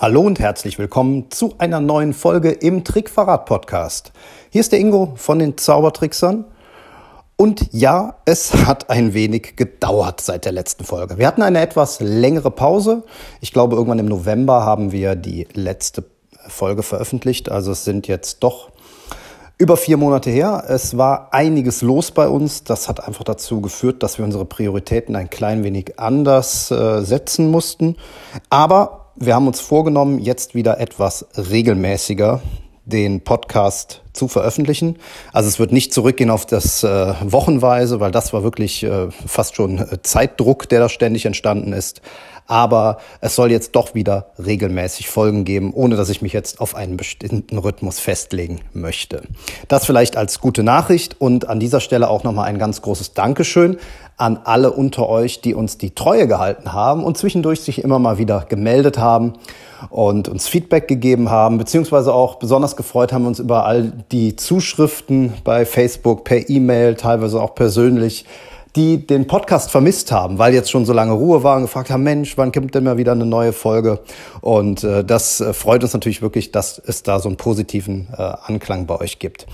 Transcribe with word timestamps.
Hallo 0.00 0.22
und 0.22 0.40
herzlich 0.40 0.78
willkommen 0.78 1.30
zu 1.30 1.56
einer 1.58 1.78
neuen 1.78 2.14
Folge 2.14 2.52
im 2.52 2.84
Trickverrat 2.84 3.44
Podcast. 3.44 4.12
Hier 4.48 4.62
ist 4.62 4.72
der 4.72 4.78
Ingo 4.78 5.12
von 5.16 5.38
den 5.38 5.58
Zaubertricksern. 5.58 6.46
Und 7.36 7.68
ja, 7.72 8.14
es 8.24 8.54
hat 8.66 8.88
ein 8.88 9.12
wenig 9.12 9.56
gedauert 9.56 10.22
seit 10.22 10.46
der 10.46 10.52
letzten 10.52 10.84
Folge. 10.84 11.18
Wir 11.18 11.26
hatten 11.26 11.42
eine 11.42 11.60
etwas 11.60 12.00
längere 12.00 12.50
Pause. 12.50 13.02
Ich 13.42 13.52
glaube, 13.52 13.76
irgendwann 13.76 13.98
im 13.98 14.06
November 14.06 14.64
haben 14.64 14.90
wir 14.90 15.16
die 15.16 15.46
letzte 15.52 16.04
Folge 16.48 16.82
veröffentlicht. 16.82 17.50
Also 17.50 17.72
es 17.72 17.84
sind 17.84 18.08
jetzt 18.08 18.42
doch 18.42 18.70
über 19.58 19.76
vier 19.76 19.98
Monate 19.98 20.30
her. 20.30 20.64
Es 20.66 20.96
war 20.96 21.34
einiges 21.34 21.82
los 21.82 22.10
bei 22.10 22.26
uns. 22.26 22.64
Das 22.64 22.88
hat 22.88 23.06
einfach 23.06 23.24
dazu 23.24 23.60
geführt, 23.60 24.02
dass 24.02 24.16
wir 24.16 24.24
unsere 24.24 24.46
Prioritäten 24.46 25.14
ein 25.14 25.28
klein 25.28 25.62
wenig 25.62 26.00
anders 26.00 26.70
äh, 26.70 27.02
setzen 27.02 27.50
mussten. 27.50 27.96
Aber 28.48 28.99
wir 29.16 29.34
haben 29.34 29.46
uns 29.46 29.60
vorgenommen, 29.60 30.18
jetzt 30.18 30.54
wieder 30.54 30.80
etwas 30.80 31.26
regelmäßiger 31.36 32.40
den 32.84 33.22
Podcast 33.22 34.02
zu 34.12 34.28
veröffentlichen. 34.28 34.96
Also 35.32 35.48
es 35.48 35.58
wird 35.58 35.72
nicht 35.72 35.94
zurückgehen 35.94 36.30
auf 36.30 36.46
das 36.46 36.82
äh, 36.82 37.14
Wochenweise, 37.22 38.00
weil 38.00 38.10
das 38.10 38.32
war 38.32 38.42
wirklich 38.42 38.82
äh, 38.82 39.10
fast 39.10 39.56
schon 39.56 39.78
äh, 39.78 40.02
Zeitdruck, 40.02 40.68
der 40.68 40.80
da 40.80 40.88
ständig 40.88 41.26
entstanden 41.26 41.72
ist. 41.72 42.02
Aber 42.50 42.98
es 43.20 43.36
soll 43.36 43.52
jetzt 43.52 43.76
doch 43.76 43.94
wieder 43.94 44.26
regelmäßig 44.44 45.08
Folgen 45.08 45.44
geben, 45.44 45.72
ohne 45.72 45.94
dass 45.94 46.08
ich 46.08 46.20
mich 46.20 46.32
jetzt 46.32 46.60
auf 46.60 46.74
einen 46.74 46.96
bestimmten 46.96 47.56
Rhythmus 47.58 48.00
festlegen 48.00 48.60
möchte. 48.72 49.22
Das 49.68 49.86
vielleicht 49.86 50.16
als 50.16 50.40
gute 50.40 50.64
Nachricht 50.64 51.20
und 51.20 51.48
an 51.48 51.60
dieser 51.60 51.78
Stelle 51.78 52.10
auch 52.10 52.24
nochmal 52.24 52.46
ein 52.46 52.58
ganz 52.58 52.82
großes 52.82 53.14
Dankeschön 53.14 53.78
an 54.16 54.40
alle 54.42 54.72
unter 54.72 55.08
euch, 55.08 55.42
die 55.42 55.54
uns 55.54 55.78
die 55.78 55.94
Treue 55.94 56.26
gehalten 56.26 56.72
haben 56.72 57.04
und 57.04 57.16
zwischendurch 57.16 57.60
sich 57.60 57.84
immer 57.84 58.00
mal 58.00 58.18
wieder 58.18 58.44
gemeldet 58.48 58.98
haben 58.98 59.34
und 59.88 60.28
uns 60.28 60.48
Feedback 60.48 60.88
gegeben 60.88 61.30
haben, 61.30 61.56
beziehungsweise 61.56 62.12
auch 62.12 62.34
besonders 62.34 62.74
gefreut 62.74 63.12
haben 63.12 63.26
uns 63.26 63.38
über 63.38 63.64
all 63.64 63.92
die 64.10 64.34
Zuschriften 64.34 65.34
bei 65.44 65.64
Facebook, 65.64 66.24
per 66.24 66.50
E-Mail, 66.50 66.96
teilweise 66.96 67.40
auch 67.40 67.54
persönlich, 67.54 68.26
die 68.76 69.06
den 69.06 69.26
Podcast 69.26 69.70
vermisst 69.70 70.12
haben, 70.12 70.38
weil 70.38 70.54
jetzt 70.54 70.70
schon 70.70 70.84
so 70.84 70.92
lange 70.92 71.12
Ruhe 71.12 71.42
war 71.42 71.56
und 71.56 71.62
gefragt 71.62 71.90
haben, 71.90 72.02
Mensch, 72.02 72.36
wann 72.36 72.52
kommt 72.52 72.74
denn 72.74 72.84
mal 72.84 72.98
wieder 72.98 73.12
eine 73.12 73.26
neue 73.26 73.52
Folge? 73.52 74.00
Und 74.40 74.84
äh, 74.84 75.04
das 75.04 75.40
äh, 75.40 75.52
freut 75.52 75.82
uns 75.82 75.92
natürlich 75.92 76.22
wirklich, 76.22 76.52
dass 76.52 76.78
es 76.78 77.02
da 77.02 77.18
so 77.18 77.28
einen 77.28 77.36
positiven 77.36 78.08
äh, 78.16 78.22
Anklang 78.22 78.86
bei 78.86 79.00
euch 79.00 79.18
gibt. 79.18 79.46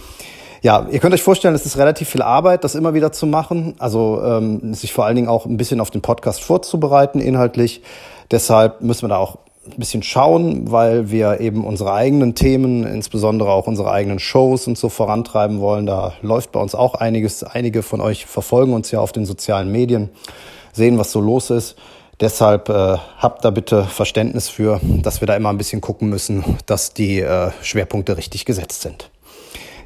Ja, 0.63 0.87
ihr 0.91 0.99
könnt 0.99 1.15
euch 1.15 1.23
vorstellen, 1.23 1.55
es 1.55 1.65
ist 1.65 1.77
relativ 1.79 2.09
viel 2.09 2.23
Arbeit, 2.23 2.65
das 2.65 2.75
immer 2.75 2.95
wieder 2.95 3.13
zu 3.13 3.27
machen. 3.27 3.75
Also 3.79 4.21
ähm, 4.25 4.75
sich 4.75 4.93
vor 4.93 5.05
allen 5.05 5.17
Dingen 5.17 5.29
auch 5.29 5.47
ein 5.47 5.57
bisschen 5.57 5.81
auf 5.81 5.91
den 5.91 6.03
Podcast 6.03 6.43
vorzubereiten 6.43 7.21
inhaltlich. 7.21 7.83
Deshalb 8.31 8.81
müssen 8.81 9.03
wir 9.03 9.09
da 9.11 9.17
auch 9.19 9.39
ein 9.67 9.79
bisschen 9.79 10.03
schauen, 10.03 10.71
weil 10.71 11.11
wir 11.11 11.41
eben 11.41 11.65
unsere 11.65 11.93
eigenen 11.93 12.35
Themen, 12.35 12.85
insbesondere 12.85 13.51
auch 13.51 13.67
unsere 13.67 13.91
eigenen 13.91 14.19
Shows 14.19 14.67
und 14.67 14.79
so 14.79 14.89
vorantreiben 14.89 15.61
wollen. 15.61 15.87
Da 15.87 16.15
läuft 16.23 16.53
bei 16.53 16.61
uns 16.61 16.75
auch 16.75 16.95
einiges. 16.95 17.43
Einige 17.43 17.83
von 17.83 18.01
euch 18.01 18.27
verfolgen 18.27 18.73
uns 18.73 18.91
ja 18.91 19.01
auf 19.01 19.13
den 19.13 19.27
sozialen 19.27 19.71
Medien, 19.71 20.11
sehen, 20.73 20.99
was 20.99 21.13
so 21.13 21.21
los 21.21 21.51
ist. 21.51 21.77
Deshalb 22.21 22.71
äh, 22.71 22.97
habt 23.19 23.45
da 23.45 23.51
bitte 23.51 23.85
Verständnis 23.85 24.49
für, 24.49 24.81
dass 25.03 25.21
wir 25.21 25.27
da 25.27 25.37
immer 25.37 25.51
ein 25.51 25.59
bisschen 25.59 25.83
gucken 25.83 26.09
müssen, 26.09 26.45
dass 26.65 26.95
die 26.95 27.21
äh, 27.21 27.51
Schwerpunkte 27.61 28.17
richtig 28.17 28.47
gesetzt 28.47 28.81
sind. 28.81 29.11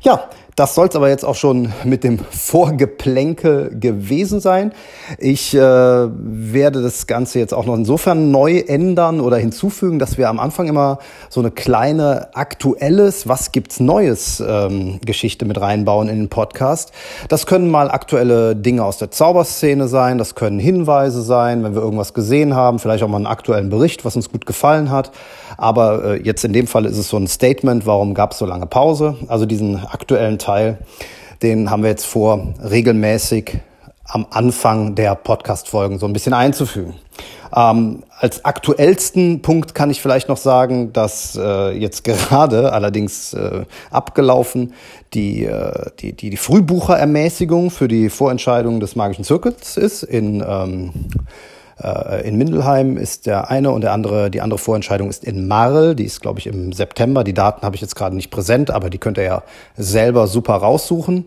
Ja, 0.02 0.30
das 0.56 0.74
soll 0.74 0.88
es 0.88 0.96
aber 0.96 1.08
jetzt 1.08 1.24
auch 1.24 1.34
schon 1.34 1.72
mit 1.84 2.04
dem 2.04 2.18
Vorgeplänkel 2.18 3.76
gewesen 3.78 4.40
sein. 4.40 4.72
Ich 5.18 5.54
äh, 5.54 5.58
werde 5.60 6.82
das 6.82 7.06
Ganze 7.06 7.38
jetzt 7.38 7.54
auch 7.54 7.66
noch 7.66 7.74
insofern 7.74 8.30
neu 8.30 8.58
ändern 8.58 9.20
oder 9.20 9.36
hinzufügen, 9.36 9.98
dass 9.98 10.18
wir 10.18 10.28
am 10.28 10.40
Anfang 10.40 10.68
immer 10.68 10.98
so 11.28 11.40
eine 11.40 11.50
kleine 11.50 12.34
aktuelles, 12.34 13.28
was 13.28 13.52
gibt's 13.52 13.80
Neues 13.80 14.42
ähm, 14.46 15.00
Geschichte 15.04 15.44
mit 15.44 15.60
reinbauen 15.60 16.08
in 16.08 16.18
den 16.18 16.28
Podcast. 16.28 16.92
Das 17.28 17.46
können 17.46 17.70
mal 17.70 17.90
aktuelle 17.90 18.56
Dinge 18.56 18.84
aus 18.84 18.98
der 18.98 19.10
Zauberszene 19.10 19.88
sein, 19.88 20.18
das 20.18 20.34
können 20.34 20.58
Hinweise 20.58 21.22
sein, 21.22 21.62
wenn 21.64 21.74
wir 21.74 21.82
irgendwas 21.82 22.14
gesehen 22.14 22.54
haben, 22.54 22.78
vielleicht 22.78 23.04
auch 23.04 23.08
mal 23.08 23.16
einen 23.16 23.26
aktuellen 23.26 23.70
Bericht, 23.70 24.04
was 24.04 24.16
uns 24.16 24.30
gut 24.30 24.46
gefallen 24.46 24.90
hat. 24.90 25.12
Aber 25.56 26.04
äh, 26.04 26.22
jetzt 26.22 26.44
in 26.44 26.52
dem 26.52 26.66
Fall 26.66 26.86
ist 26.86 26.96
es 26.96 27.08
so 27.08 27.16
ein 27.16 27.26
Statement, 27.26 27.86
warum 27.86 28.14
gab 28.14 28.32
es 28.32 28.38
so 28.38 28.46
lange 28.46 28.66
Pause? 28.66 29.16
Also 29.28 29.46
diesen 29.46 29.76
aktuellen 29.76 30.38
Teil 30.40 30.78
den 31.42 31.70
haben 31.70 31.82
wir 31.82 31.90
jetzt 31.90 32.06
vor, 32.06 32.54
regelmäßig 32.62 33.58
am 34.04 34.26
Anfang 34.30 34.94
der 34.94 35.14
Podcast-Folgen 35.14 35.98
so 35.98 36.06
ein 36.06 36.12
bisschen 36.12 36.34
einzufügen. 36.34 36.94
Ähm, 37.54 38.02
als 38.18 38.44
aktuellsten 38.44 39.42
Punkt 39.42 39.74
kann 39.74 39.90
ich 39.90 40.00
vielleicht 40.00 40.28
noch 40.28 40.36
sagen, 40.36 40.92
dass 40.92 41.36
äh, 41.40 41.70
jetzt 41.70 42.04
gerade, 42.04 42.72
allerdings 42.72 43.34
äh, 43.34 43.64
abgelaufen, 43.90 44.74
die, 45.14 45.44
äh, 45.44 45.90
die, 46.00 46.12
die, 46.12 46.30
die 46.30 46.36
Frühbucherermäßigung 46.36 47.70
für 47.70 47.88
die 47.88 48.10
Vorentscheidung 48.10 48.80
des 48.80 48.96
Magischen 48.96 49.24
Zirkels 49.24 49.76
ist 49.76 50.02
in 50.02 50.44
ähm, 50.46 50.92
äh, 51.82 52.26
in 52.26 52.36
Mindelheim 52.36 52.96
ist 52.96 53.26
der 53.26 53.50
eine 53.50 53.70
und 53.70 53.82
der 53.82 53.92
andere, 53.92 54.30
die 54.30 54.40
andere 54.40 54.58
Vorentscheidung 54.58 55.08
ist 55.08 55.24
in 55.24 55.48
Marl. 55.48 55.94
Die 55.94 56.04
ist, 56.04 56.20
glaube 56.20 56.38
ich, 56.38 56.46
im 56.46 56.72
September. 56.72 57.24
Die 57.24 57.34
Daten 57.34 57.62
habe 57.62 57.76
ich 57.76 57.82
jetzt 57.82 57.96
gerade 57.96 58.14
nicht 58.14 58.30
präsent, 58.30 58.70
aber 58.70 58.90
die 58.90 58.98
könnt 58.98 59.18
ihr 59.18 59.24
ja 59.24 59.42
selber 59.76 60.26
super 60.26 60.54
raussuchen. 60.56 61.24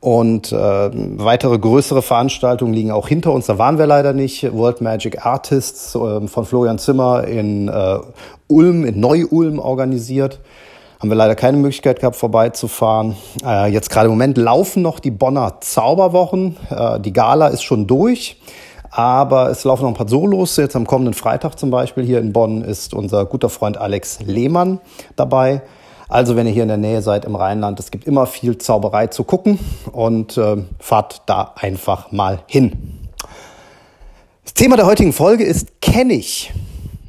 Und 0.00 0.50
äh, 0.52 0.56
weitere 0.56 1.58
größere 1.58 2.02
Veranstaltungen 2.02 2.72
liegen 2.72 2.90
auch 2.90 3.08
hinter 3.08 3.32
uns. 3.32 3.46
Da 3.46 3.58
waren 3.58 3.78
wir 3.78 3.86
leider 3.86 4.12
nicht. 4.12 4.52
World 4.52 4.80
Magic 4.80 5.24
Artists 5.26 5.94
äh, 5.94 6.26
von 6.26 6.44
Florian 6.44 6.78
Zimmer 6.78 7.24
in 7.24 7.68
äh, 7.68 7.98
Ulm, 8.48 8.84
in 8.84 8.98
Neu-Ulm 9.00 9.58
organisiert. 9.58 10.40
Haben 11.00 11.10
wir 11.10 11.16
leider 11.16 11.34
keine 11.34 11.58
Möglichkeit 11.58 12.00
gehabt, 12.00 12.16
vorbeizufahren. 12.16 13.16
Äh, 13.44 13.70
jetzt 13.70 13.90
gerade 13.90 14.06
im 14.06 14.12
Moment 14.12 14.38
laufen 14.38 14.82
noch 14.82 15.00
die 15.00 15.10
Bonner 15.10 15.58
Zauberwochen. 15.60 16.56
Äh, 16.70 17.00
die 17.00 17.12
Gala 17.12 17.48
ist 17.48 17.62
schon 17.62 17.86
durch. 17.86 18.40
Aber 18.96 19.50
es 19.50 19.64
laufen 19.64 19.82
noch 19.82 19.88
ein 19.90 19.96
paar 19.96 20.08
Solos. 20.08 20.56
Jetzt 20.56 20.76
am 20.76 20.86
kommenden 20.86 21.14
Freitag 21.14 21.58
zum 21.58 21.68
Beispiel 21.68 22.04
hier 22.04 22.20
in 22.20 22.32
Bonn 22.32 22.62
ist 22.62 22.94
unser 22.94 23.24
guter 23.24 23.48
Freund 23.48 23.76
Alex 23.76 24.20
Lehmann 24.24 24.80
dabei. 25.16 25.62
Also 26.08 26.36
wenn 26.36 26.46
ihr 26.46 26.52
hier 26.52 26.62
in 26.62 26.68
der 26.68 26.78
Nähe 26.78 27.02
seid 27.02 27.24
im 27.24 27.34
Rheinland, 27.34 27.80
es 27.80 27.90
gibt 27.90 28.06
immer 28.06 28.26
viel 28.26 28.56
Zauberei 28.56 29.08
zu 29.08 29.24
gucken 29.24 29.58
und 29.90 30.38
äh, 30.38 30.58
fahrt 30.78 31.22
da 31.26 31.54
einfach 31.56 32.12
mal 32.12 32.42
hin. 32.46 33.00
Das 34.44 34.54
Thema 34.54 34.76
der 34.76 34.86
heutigen 34.86 35.12
Folge 35.12 35.42
ist 35.42 35.80
Kenn 35.80 36.10
ich. 36.10 36.52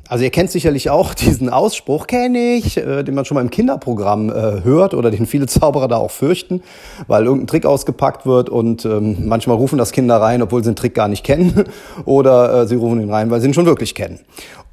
Also 0.07 0.23
ihr 0.23 0.29
kennt 0.29 0.51
sicherlich 0.51 0.89
auch 0.89 1.13
diesen 1.15 1.49
Ausspruch, 1.49 2.07
kenne 2.07 2.55
ich, 2.55 2.77
äh, 2.77 3.03
den 3.03 3.15
man 3.15 3.25
schon 3.25 3.35
mal 3.35 3.41
im 3.41 3.49
Kinderprogramm 3.49 4.29
äh, 4.29 4.63
hört 4.63 4.93
oder 4.93 5.11
den 5.11 5.25
viele 5.25 5.47
Zauberer 5.47 5.87
da 5.87 5.97
auch 5.97 6.11
fürchten, 6.11 6.61
weil 7.07 7.25
irgendein 7.25 7.47
Trick 7.47 7.65
ausgepackt 7.65 8.25
wird 8.25 8.49
und 8.49 8.85
ähm, 8.85 9.27
manchmal 9.27 9.57
rufen 9.57 9.77
das 9.77 9.91
Kinder 9.91 10.17
rein, 10.21 10.41
obwohl 10.41 10.63
sie 10.63 10.71
den 10.71 10.75
Trick 10.75 10.93
gar 10.93 11.07
nicht 11.07 11.23
kennen 11.23 11.65
oder 12.05 12.61
äh, 12.61 12.67
sie 12.67 12.75
rufen 12.75 13.01
ihn 13.01 13.11
rein, 13.11 13.29
weil 13.29 13.41
sie 13.41 13.47
ihn 13.47 13.53
schon 13.53 13.65
wirklich 13.65 13.95
kennen. 13.95 14.19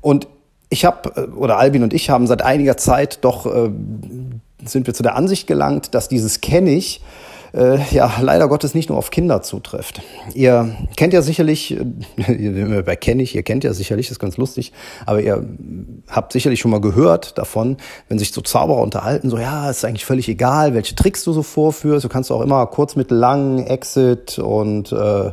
Und 0.00 0.28
ich 0.68 0.84
habe, 0.84 1.12
äh, 1.16 1.30
oder 1.30 1.58
Albin 1.58 1.82
und 1.82 1.94
ich 1.94 2.10
haben 2.10 2.26
seit 2.26 2.42
einiger 2.42 2.76
Zeit 2.76 3.18
doch, 3.22 3.46
äh, 3.46 3.70
sind 4.64 4.86
wir 4.86 4.94
zu 4.94 5.02
der 5.02 5.16
Ansicht 5.16 5.46
gelangt, 5.46 5.94
dass 5.94 6.08
dieses 6.08 6.40
kenne 6.40 6.70
ich 6.70 7.02
äh, 7.54 7.78
ja 7.90 8.12
leider 8.20 8.48
Gottes 8.48 8.74
nicht 8.74 8.88
nur 8.88 8.98
auf 8.98 9.10
Kinder 9.10 9.42
zutrifft. 9.42 10.00
Ihr 10.34 10.74
kennt 10.96 11.12
ja 11.12 11.22
sicherlich, 11.22 11.76
äh, 11.78 12.82
bei 12.86 12.96
kenne 12.96 13.22
ich, 13.22 13.34
ihr 13.34 13.42
kennt 13.42 13.64
ja 13.64 13.72
sicherlich, 13.72 14.06
das 14.06 14.12
ist 14.12 14.20
ganz 14.20 14.36
lustig, 14.36 14.72
aber 15.06 15.20
ihr 15.20 15.44
habt 16.08 16.32
sicherlich 16.32 16.60
schon 16.60 16.70
mal 16.70 16.80
gehört 16.80 17.38
davon, 17.38 17.76
wenn 18.08 18.18
sich 18.18 18.32
so 18.32 18.40
Zauberer 18.40 18.80
unterhalten, 18.80 19.30
so 19.30 19.38
ja, 19.38 19.70
ist 19.70 19.84
eigentlich 19.84 20.04
völlig 20.04 20.28
egal, 20.28 20.74
welche 20.74 20.94
Tricks 20.94 21.24
du 21.24 21.32
so 21.32 21.42
vorführst. 21.42 22.04
Du 22.04 22.08
kannst 22.08 22.30
auch 22.32 22.40
immer 22.40 22.66
kurz, 22.66 22.96
mittel, 22.96 23.18
lang, 23.18 23.66
Exit 23.66 24.38
und 24.38 24.92
äh, 24.92 25.32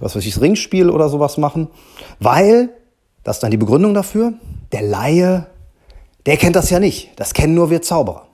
was 0.00 0.16
weiß 0.16 0.24
ich, 0.24 0.40
Ringspiel 0.40 0.90
oder 0.90 1.08
sowas 1.08 1.38
machen, 1.38 1.68
weil 2.20 2.70
das 3.24 3.36
ist 3.36 3.42
dann 3.42 3.50
die 3.50 3.56
Begründung 3.56 3.94
dafür. 3.94 4.32
Der 4.72 4.82
Laie, 4.82 5.46
der 6.26 6.36
kennt 6.36 6.56
das 6.56 6.70
ja 6.70 6.80
nicht. 6.80 7.10
Das 7.16 7.34
kennen 7.34 7.54
nur 7.54 7.70
wir 7.70 7.82
Zauberer. 7.82 8.27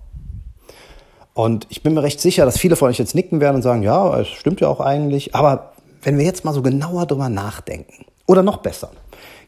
Und 1.35 1.67
ich 1.69 1.83
bin 1.83 1.95
mir 1.95 2.03
recht 2.03 2.21
sicher, 2.21 2.45
dass 2.45 2.59
viele 2.59 2.77
von 2.77 2.89
euch 2.89 2.99
jetzt 2.99 3.15
nicken 3.15 3.41
werden 3.41 3.57
und 3.57 3.63
sagen, 3.63 3.83
ja, 3.83 4.19
es 4.21 4.29
stimmt 4.29 4.61
ja 4.61 4.69
auch 4.69 4.81
eigentlich. 4.81 5.35
Aber 5.35 5.73
wenn 6.03 6.17
wir 6.17 6.25
jetzt 6.25 6.45
mal 6.45 6.55
so 6.55 6.63
genauer 6.63 7.07
drüber 7.07 7.29
nachdenken, 7.29 8.07
oder 8.27 8.43
noch 8.43 8.59
besser, 8.59 8.91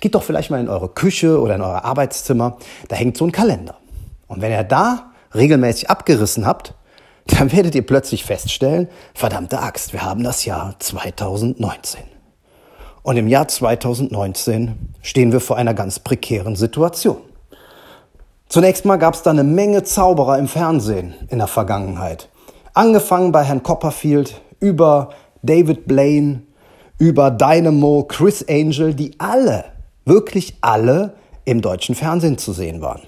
geht 0.00 0.14
doch 0.14 0.22
vielleicht 0.22 0.50
mal 0.50 0.60
in 0.60 0.68
eure 0.68 0.88
Küche 0.88 1.40
oder 1.40 1.54
in 1.54 1.62
euer 1.62 1.84
Arbeitszimmer, 1.84 2.58
da 2.88 2.96
hängt 2.96 3.16
so 3.16 3.24
ein 3.24 3.32
Kalender. 3.32 3.76
Und 4.26 4.42
wenn 4.42 4.52
ihr 4.52 4.64
da 4.64 5.12
regelmäßig 5.34 5.90
abgerissen 5.90 6.46
habt, 6.46 6.74
dann 7.26 7.52
werdet 7.52 7.74
ihr 7.74 7.86
plötzlich 7.86 8.24
feststellen, 8.24 8.88
verdammte 9.14 9.60
Axt, 9.60 9.92
wir 9.92 10.02
haben 10.02 10.22
das 10.22 10.44
Jahr 10.44 10.76
2019. 10.78 12.02
Und 13.02 13.16
im 13.16 13.28
Jahr 13.28 13.46
2019 13.48 14.74
stehen 15.00 15.32
wir 15.32 15.40
vor 15.40 15.56
einer 15.56 15.74
ganz 15.74 16.00
prekären 16.00 16.56
Situation. 16.56 17.18
Zunächst 18.48 18.84
mal 18.84 18.96
gab 18.96 19.14
es 19.14 19.22
da 19.22 19.30
eine 19.30 19.44
Menge 19.44 19.82
Zauberer 19.82 20.38
im 20.38 20.48
Fernsehen 20.48 21.14
in 21.28 21.38
der 21.38 21.48
Vergangenheit. 21.48 22.28
Angefangen 22.74 23.32
bei 23.32 23.42
Herrn 23.42 23.62
Copperfield 23.62 24.40
über 24.60 25.10
David 25.42 25.86
Blaine, 25.86 26.42
über 26.98 27.30
Dynamo, 27.30 28.04
Chris 28.08 28.44
Angel, 28.48 28.94
die 28.94 29.18
alle, 29.18 29.64
wirklich 30.04 30.56
alle 30.60 31.14
im 31.44 31.60
deutschen 31.60 31.94
Fernsehen 31.94 32.38
zu 32.38 32.52
sehen 32.52 32.80
waren. 32.80 33.02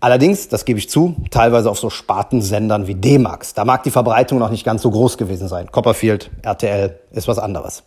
Allerdings, 0.00 0.48
das 0.48 0.64
gebe 0.64 0.78
ich 0.78 0.88
zu, 0.88 1.16
teilweise 1.30 1.68
auf 1.68 1.78
so 1.78 1.90
Spartensendern 1.90 2.86
wie 2.86 2.94
D-Max. 2.94 3.54
Da 3.54 3.64
mag 3.64 3.82
die 3.82 3.90
Verbreitung 3.90 4.38
noch 4.38 4.50
nicht 4.50 4.64
ganz 4.64 4.82
so 4.82 4.90
groß 4.90 5.18
gewesen 5.18 5.48
sein. 5.48 5.70
Copperfield, 5.72 6.30
RTL 6.42 6.98
ist 7.10 7.26
was 7.26 7.38
anderes. 7.38 7.82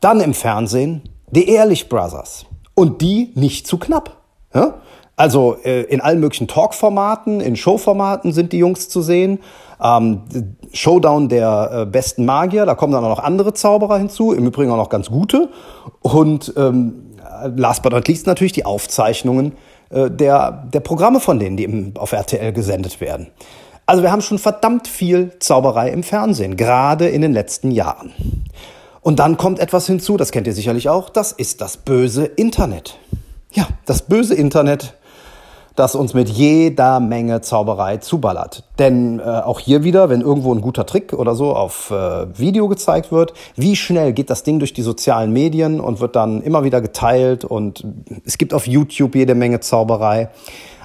Dann 0.00 0.20
im 0.20 0.32
Fernsehen 0.32 1.02
die 1.30 1.48
Ehrlich 1.48 1.88
Brothers. 1.88 2.46
Und 2.74 3.02
die 3.02 3.30
nicht 3.34 3.66
zu 3.66 3.78
knapp. 3.78 4.16
Ja? 4.54 4.80
Also 5.16 5.56
äh, 5.64 5.82
in 5.82 6.00
allen 6.00 6.20
möglichen 6.20 6.48
Talk-Formaten, 6.48 7.40
in 7.40 7.56
Show-Formaten 7.56 8.32
sind 8.32 8.52
die 8.52 8.58
Jungs 8.58 8.88
zu 8.88 9.00
sehen. 9.00 9.38
Ähm, 9.82 10.22
Showdown 10.72 11.28
der 11.28 11.70
äh, 11.72 11.86
besten 11.86 12.24
Magier, 12.24 12.66
da 12.66 12.74
kommen 12.74 12.92
dann 12.92 13.04
auch 13.04 13.16
noch 13.16 13.22
andere 13.22 13.54
Zauberer 13.54 13.98
hinzu, 13.98 14.32
im 14.32 14.46
Übrigen 14.46 14.70
auch 14.72 14.76
noch 14.76 14.88
ganz 14.88 15.10
gute. 15.10 15.50
Und 16.00 16.52
ähm, 16.56 17.14
last 17.56 17.82
but 17.82 17.92
not 17.92 18.08
least 18.08 18.26
natürlich 18.26 18.52
die 18.52 18.64
Aufzeichnungen 18.64 19.52
äh, 19.90 20.10
der, 20.10 20.64
der 20.72 20.80
Programme 20.80 21.20
von 21.20 21.38
denen, 21.38 21.56
die 21.56 21.64
im, 21.64 21.92
auf 21.96 22.12
RTL 22.12 22.52
gesendet 22.52 23.00
werden. 23.00 23.28
Also 23.86 24.02
wir 24.02 24.10
haben 24.10 24.22
schon 24.22 24.38
verdammt 24.38 24.88
viel 24.88 25.32
Zauberei 25.40 25.90
im 25.90 26.02
Fernsehen, 26.02 26.56
gerade 26.56 27.08
in 27.08 27.20
den 27.20 27.32
letzten 27.32 27.70
Jahren. 27.70 28.12
Und 29.02 29.18
dann 29.18 29.36
kommt 29.36 29.58
etwas 29.58 29.86
hinzu, 29.86 30.16
das 30.16 30.32
kennt 30.32 30.46
ihr 30.46 30.54
sicherlich 30.54 30.88
auch, 30.88 31.10
das 31.10 31.32
ist 31.32 31.60
das 31.60 31.76
böse 31.76 32.24
Internet. 32.24 32.98
Ja, 33.52 33.68
das 33.84 34.02
böse 34.02 34.34
Internet 34.34 34.94
das 35.76 35.94
uns 35.94 36.14
mit 36.14 36.28
jeder 36.28 37.00
Menge 37.00 37.40
Zauberei 37.40 37.96
zuballert. 37.96 38.64
Denn 38.78 39.18
äh, 39.18 39.22
auch 39.22 39.58
hier 39.58 39.82
wieder, 39.82 40.08
wenn 40.08 40.20
irgendwo 40.20 40.54
ein 40.54 40.60
guter 40.60 40.86
Trick 40.86 41.12
oder 41.12 41.34
so 41.34 41.54
auf 41.54 41.90
äh, 41.90 42.38
Video 42.38 42.68
gezeigt 42.68 43.10
wird, 43.10 43.34
wie 43.56 43.74
schnell 43.74 44.12
geht 44.12 44.30
das 44.30 44.44
Ding 44.44 44.58
durch 44.58 44.72
die 44.72 44.82
sozialen 44.82 45.32
Medien 45.32 45.80
und 45.80 46.00
wird 46.00 46.16
dann 46.16 46.42
immer 46.42 46.64
wieder 46.64 46.80
geteilt 46.80 47.44
und 47.44 47.84
es 48.24 48.38
gibt 48.38 48.54
auf 48.54 48.66
YouTube 48.66 49.14
jede 49.14 49.34
Menge 49.34 49.60
Zauberei. 49.60 50.30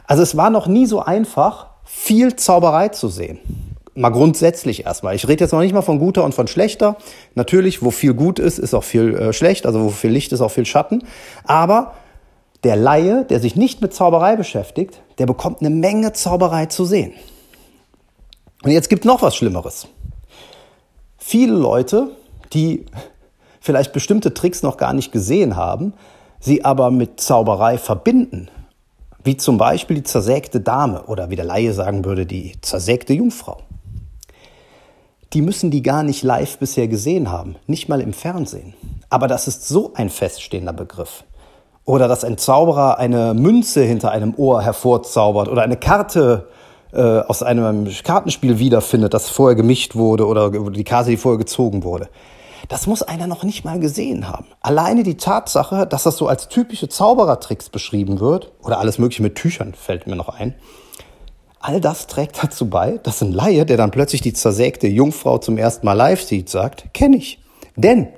Also 0.07 0.23
es 0.23 0.35
war 0.35 0.49
noch 0.49 0.67
nie 0.67 0.87
so 0.87 1.01
einfach, 1.01 1.67
viel 1.83 2.35
Zauberei 2.35 2.89
zu 2.89 3.09
sehen. 3.09 3.39
Mal 3.95 4.09
grundsätzlich 4.09 4.85
erstmal. 4.85 5.13
Ich 5.13 5.27
rede 5.27 5.43
jetzt 5.43 5.51
noch 5.51 5.59
nicht 5.59 5.73
mal 5.73 5.81
von 5.81 5.99
guter 5.99 6.23
und 6.23 6.33
von 6.33 6.47
schlechter. 6.47 6.95
Natürlich, 7.35 7.83
wo 7.83 7.91
viel 7.91 8.13
gut 8.13 8.39
ist, 8.39 8.57
ist 8.57 8.73
auch 8.73 8.83
viel 8.83 9.13
äh, 9.13 9.33
schlecht. 9.33 9.65
Also 9.65 9.83
wo 9.83 9.89
viel 9.89 10.11
Licht 10.11 10.31
ist, 10.31 10.41
auch 10.41 10.51
viel 10.51 10.65
Schatten. 10.65 11.03
Aber 11.43 11.93
der 12.63 12.75
Laie, 12.75 13.25
der 13.25 13.39
sich 13.39 13.55
nicht 13.55 13.81
mit 13.81 13.93
Zauberei 13.93 14.35
beschäftigt, 14.35 15.01
der 15.17 15.25
bekommt 15.25 15.61
eine 15.61 15.69
Menge 15.69 16.13
Zauberei 16.13 16.65
zu 16.65 16.85
sehen. 16.85 17.13
Und 18.63 18.71
jetzt 18.71 18.89
gibt 18.89 19.05
noch 19.05 19.21
was 19.21 19.35
Schlimmeres. 19.35 19.87
Viele 21.17 21.53
Leute, 21.53 22.11
die 22.53 22.85
vielleicht 23.61 23.93
bestimmte 23.93 24.33
Tricks 24.33 24.63
noch 24.63 24.77
gar 24.77 24.93
nicht 24.93 25.11
gesehen 25.11 25.55
haben, 25.55 25.93
sie 26.39 26.65
aber 26.65 26.91
mit 26.91 27.19
Zauberei 27.21 27.77
verbinden, 27.77 28.49
wie 29.23 29.37
zum 29.37 29.57
Beispiel 29.57 29.97
die 29.97 30.03
zersägte 30.03 30.61
Dame 30.61 31.03
oder 31.03 31.29
wie 31.29 31.35
der 31.35 31.45
Laie 31.45 31.73
sagen 31.73 32.05
würde, 32.05 32.25
die 32.25 32.53
zersägte 32.61 33.13
Jungfrau. 33.13 33.61
Die 35.33 35.41
müssen 35.41 35.69
die 35.69 35.83
gar 35.83 36.03
nicht 36.03 36.23
live 36.23 36.57
bisher 36.57 36.87
gesehen 36.87 37.29
haben, 37.31 37.55
nicht 37.67 37.87
mal 37.87 38.01
im 38.01 38.13
Fernsehen. 38.13 38.73
Aber 39.09 39.27
das 39.27 39.47
ist 39.47 39.67
so 39.67 39.93
ein 39.93 40.09
feststehender 40.09 40.73
Begriff. 40.73 41.23
Oder 41.89 42.07
dass 42.07 42.23
ein 42.23 42.37
Zauberer 42.37 42.99
eine 42.99 43.33
Münze 43.33 43.81
hinter 43.81 44.11
einem 44.11 44.35
Ohr 44.37 44.61
hervorzaubert 44.61 45.47
oder 45.47 45.63
eine 45.63 45.75
Karte 45.75 46.47
äh, 46.93 47.01
aus 47.01 47.41
einem 47.41 47.87
Kartenspiel 48.03 48.59
wiederfindet, 48.59 49.15
das 49.15 49.27
vorher 49.27 49.55
gemischt 49.55 49.95
wurde 49.95 50.27
oder 50.27 50.51
die 50.51 50.83
Karte, 50.83 51.09
die 51.09 51.17
vorher 51.17 51.39
gezogen 51.39 51.83
wurde. 51.83 52.07
Das 52.67 52.85
muss 52.85 53.01
einer 53.01 53.25
noch 53.25 53.41
nicht 53.41 53.65
mal 53.65 53.79
gesehen 53.79 54.27
haben. 54.27 54.45
Alleine 54.61 55.01
die 55.01 55.17
Tatsache, 55.17 55.87
dass 55.87 56.03
das 56.03 56.17
so 56.17 56.27
als 56.27 56.47
typische 56.47 56.89
Zauberertricks 56.89 57.69
beschrieben 57.69 58.19
wird, 58.19 58.51
oder 58.61 58.77
alles 58.77 58.99
Mögliche 58.99 59.23
mit 59.23 59.33
Tüchern 59.33 59.73
fällt 59.73 60.05
mir 60.05 60.15
noch 60.15 60.29
ein, 60.29 60.53
all 61.59 61.81
das 61.81 62.05
trägt 62.05 62.43
dazu 62.43 62.69
bei, 62.69 62.99
dass 63.01 63.23
ein 63.23 63.31
Laie, 63.31 63.65
der 63.65 63.77
dann 63.77 63.89
plötzlich 63.89 64.21
die 64.21 64.33
zersägte 64.33 64.85
Jungfrau 64.85 65.39
zum 65.39 65.57
ersten 65.57 65.87
Mal 65.87 65.93
live 65.93 66.21
sieht, 66.21 66.49
sagt, 66.49 66.93
kenne 66.93 67.17
ich. 67.17 67.39
Denn 67.75 68.09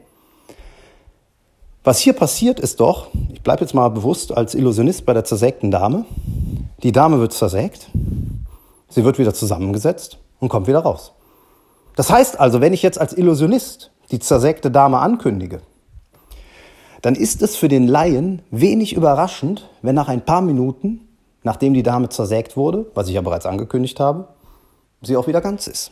was 1.84 2.00
hier 2.00 2.14
passiert 2.14 2.60
ist 2.60 2.80
doch, 2.80 3.08
ich 3.32 3.42
bleibe 3.42 3.62
jetzt 3.62 3.74
mal 3.74 3.90
bewusst 3.90 4.36
als 4.36 4.54
Illusionist 4.56 5.06
bei 5.06 5.14
der 5.14 5.24
zersägten 5.24 5.72
Dame. 5.72 6.06
Die 6.84 6.92
Dame 6.92 7.20
wird 7.20 7.34
zersägt, 7.34 7.90
sie 8.90 9.04
wird 9.04 9.18
wieder 9.18 9.34
zusammengesetzt 9.34 10.20
und 10.40 10.50
kommt 10.50 10.68
wieder 10.68 10.80
raus. 10.80 11.14
Das 11.96 12.10
heißt 12.10 12.40
also, 12.40 12.62
wenn 12.62 12.74
ich 12.74 12.84
jetzt 12.84 13.00
als 13.00 13.14
Illusionist 13.14 13.92
die 14.12 14.20
zersägte 14.20 14.72
Dame 14.72 15.00
ankündige, 15.00 15.62
dann 17.02 17.16
ist 17.16 17.42
es 17.42 17.56
für 17.56 17.68
den 17.68 17.88
Laien 17.88 18.44
wenig 18.52 18.94
überraschend, 18.94 19.68
wenn 19.82 19.96
nach 19.96 20.08
ein 20.08 20.24
paar 20.24 20.42
Minuten, 20.42 21.08
nachdem 21.44 21.74
die 21.74 21.84
Dame 21.84 22.10
zersägt 22.10 22.56
wurde, 22.56 22.86
was 22.94 23.08
ich 23.08 23.16
ja 23.16 23.22
bereits 23.22 23.48
angekündigt 23.48 24.00
habe, 24.00 24.28
sie 25.02 25.18
auch 25.18 25.28
wieder 25.28 25.42
ganz 25.42 25.66
ist. 25.66 25.92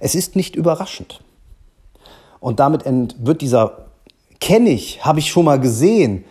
Es 0.00 0.14
ist 0.14 0.34
nicht 0.34 0.56
überraschend. 0.56 1.20
Und 2.40 2.58
damit 2.60 2.84
wird 3.18 3.42
dieser 3.42 3.83
kenne 4.44 4.68
ich, 4.68 5.02
habe 5.02 5.20
ich 5.20 5.30
schon 5.30 5.46
mal 5.46 5.58
gesehen, 5.58 6.26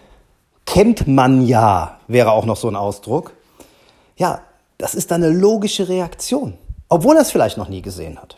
kennt 0.67 1.07
man 1.07 1.47
ja, 1.47 1.97
wäre 2.07 2.31
auch 2.31 2.45
noch 2.45 2.57
so 2.57 2.67
ein 2.67 2.75
Ausdruck. 2.75 3.33
Ja, 4.17 4.41
das 4.77 4.93
ist 4.93 5.09
dann 5.09 5.23
eine 5.23 5.33
logische 5.33 5.89
Reaktion, 5.89 6.53
obwohl 6.89 7.15
er 7.15 7.23
es 7.23 7.31
vielleicht 7.31 7.57
noch 7.57 7.69
nie 7.69 7.81
gesehen 7.81 8.21
hat. 8.21 8.37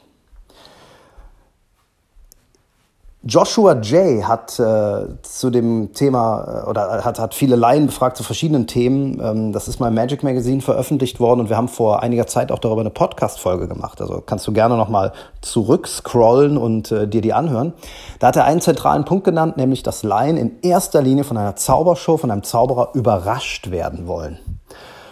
Joshua 3.28 3.82
Jay 3.82 4.22
hat 4.22 4.60
äh, 4.60 5.08
zu 5.24 5.50
dem 5.50 5.94
Thema 5.94 6.64
äh, 6.64 6.70
oder 6.70 7.04
hat, 7.04 7.18
hat 7.18 7.34
viele 7.34 7.56
Laien 7.56 7.88
befragt 7.88 8.18
zu 8.18 8.24
verschiedenen 8.24 8.68
Themen. 8.68 9.20
Ähm, 9.20 9.52
das 9.52 9.68
ist 9.68 9.80
mal 9.80 9.88
im 9.88 9.96
Magic 9.96 10.22
Magazine 10.22 10.62
veröffentlicht 10.62 11.20
worden 11.20 11.40
und 11.40 11.50
wir 11.50 11.58
haben 11.58 11.68
vor 11.68 12.04
einiger 12.04 12.28
Zeit 12.28 12.52
auch 12.52 12.60
darüber 12.60 12.82
eine 12.82 12.92
Podcast-Folge 12.92 13.68
gemacht. 13.68 14.00
Also 14.00 14.22
kannst 14.24 14.46
du 14.46 14.54
gerne 14.54 14.78
nochmal 14.78 15.12
zurückscrollen 15.42 16.56
und 16.56 16.92
äh, 16.92 17.08
dir 17.08 17.22
die 17.22 17.34
anhören. 17.34 17.74
Da 18.20 18.28
hat 18.28 18.36
er 18.36 18.46
einen 18.46 18.62
zentralen 18.62 19.06
Punkt 19.06 19.24
genannt, 19.24 19.58
nämlich 19.58 19.82
dass 19.82 20.04
Laien 20.04 20.38
in 20.38 20.60
erster 20.62 21.02
Linie 21.02 21.24
von 21.24 21.38
einer 21.38 21.56
Zaubershow, 21.56 22.18
von 22.18 22.30
einem 22.30 22.44
Zauberer 22.44 22.92
überrascht 22.94 23.72
werden 23.72 24.06
wollen. 24.06 24.38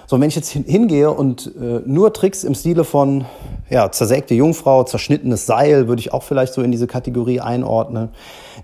So, 0.08 0.20
wenn 0.20 0.28
ich 0.28 0.36
jetzt 0.36 0.50
hingehe 0.50 1.12
und 1.12 1.52
äh, 1.60 1.82
nur 1.86 2.14
Tricks 2.14 2.44
im 2.44 2.56
Stile 2.56 2.84
von 2.84 3.26
ja, 3.70 3.92
zersägte 3.92 4.34
Jungfrau, 4.34 4.84
zerschnittenes 4.84 5.46
Seil, 5.46 5.88
würde 5.88 6.00
ich 6.00 6.14
auch 6.14 6.24
vielleicht 6.24 6.54
so 6.54 6.62
in 6.62 6.72
diese 6.72 6.88
Kategorie 6.88 7.40
einordnen, 7.40 8.10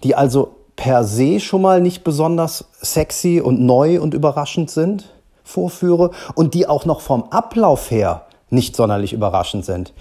die 0.03 0.15
also 0.15 0.55
per 0.75 1.03
se 1.03 1.39
schon 1.39 1.61
mal 1.61 1.81
nicht 1.81 2.03
besonders 2.03 2.65
sexy 2.81 3.41
und 3.43 3.61
neu 3.61 3.99
und 3.99 4.13
überraschend 4.13 4.69
sind, 4.69 5.13
vorführe 5.43 6.11
und 6.35 6.53
die 6.53 6.67
auch 6.67 6.85
noch 6.85 7.01
vom 7.01 7.23
Ablauf 7.31 7.91
her 7.91 8.25
nicht 8.49 8.75
sonderlich 8.75 9.13
überraschend 9.13 9.65
sind. 9.65 9.93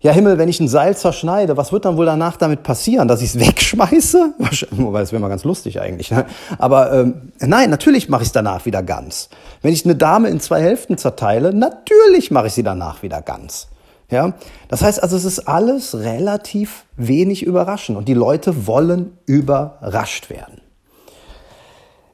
Ja, 0.00 0.12
Himmel, 0.12 0.36
wenn 0.38 0.48
ich 0.48 0.60
ein 0.60 0.68
Seil 0.68 0.96
zerschneide, 0.96 1.56
was 1.56 1.72
wird 1.72 1.86
dann 1.86 1.96
wohl 1.96 2.04
danach 2.04 2.36
damit 2.36 2.62
passieren? 2.62 3.08
Dass 3.08 3.22
ich 3.22 3.34
es 3.34 3.40
wegschmeiße? 3.46 4.34
Weil 4.38 5.00
das 5.00 5.12
wäre 5.12 5.20
mal 5.20 5.28
ganz 5.28 5.44
lustig 5.44 5.80
eigentlich. 5.80 6.10
Ne? 6.10 6.26
Aber 6.58 6.92
ähm, 6.92 7.32
nein, 7.40 7.70
natürlich 7.70 8.08
mache 8.08 8.22
ich 8.22 8.28
es 8.28 8.32
danach 8.32 8.66
wieder 8.66 8.82
ganz. 8.82 9.30
Wenn 9.62 9.72
ich 9.72 9.84
eine 9.84 9.96
Dame 9.96 10.28
in 10.28 10.40
zwei 10.40 10.60
Hälften 10.60 10.98
zerteile, 10.98 11.54
natürlich 11.54 12.30
mache 12.30 12.48
ich 12.48 12.52
sie 12.52 12.62
danach 12.62 13.02
wieder 13.02 13.22
ganz. 13.22 13.68
Ja, 14.10 14.34
das 14.68 14.82
heißt 14.82 15.02
also, 15.02 15.16
es 15.16 15.24
ist 15.24 15.48
alles 15.48 15.96
relativ 15.96 16.84
wenig 16.96 17.42
überraschend 17.42 17.98
und 17.98 18.06
die 18.06 18.14
Leute 18.14 18.66
wollen 18.68 19.18
überrascht 19.26 20.30
werden. 20.30 20.60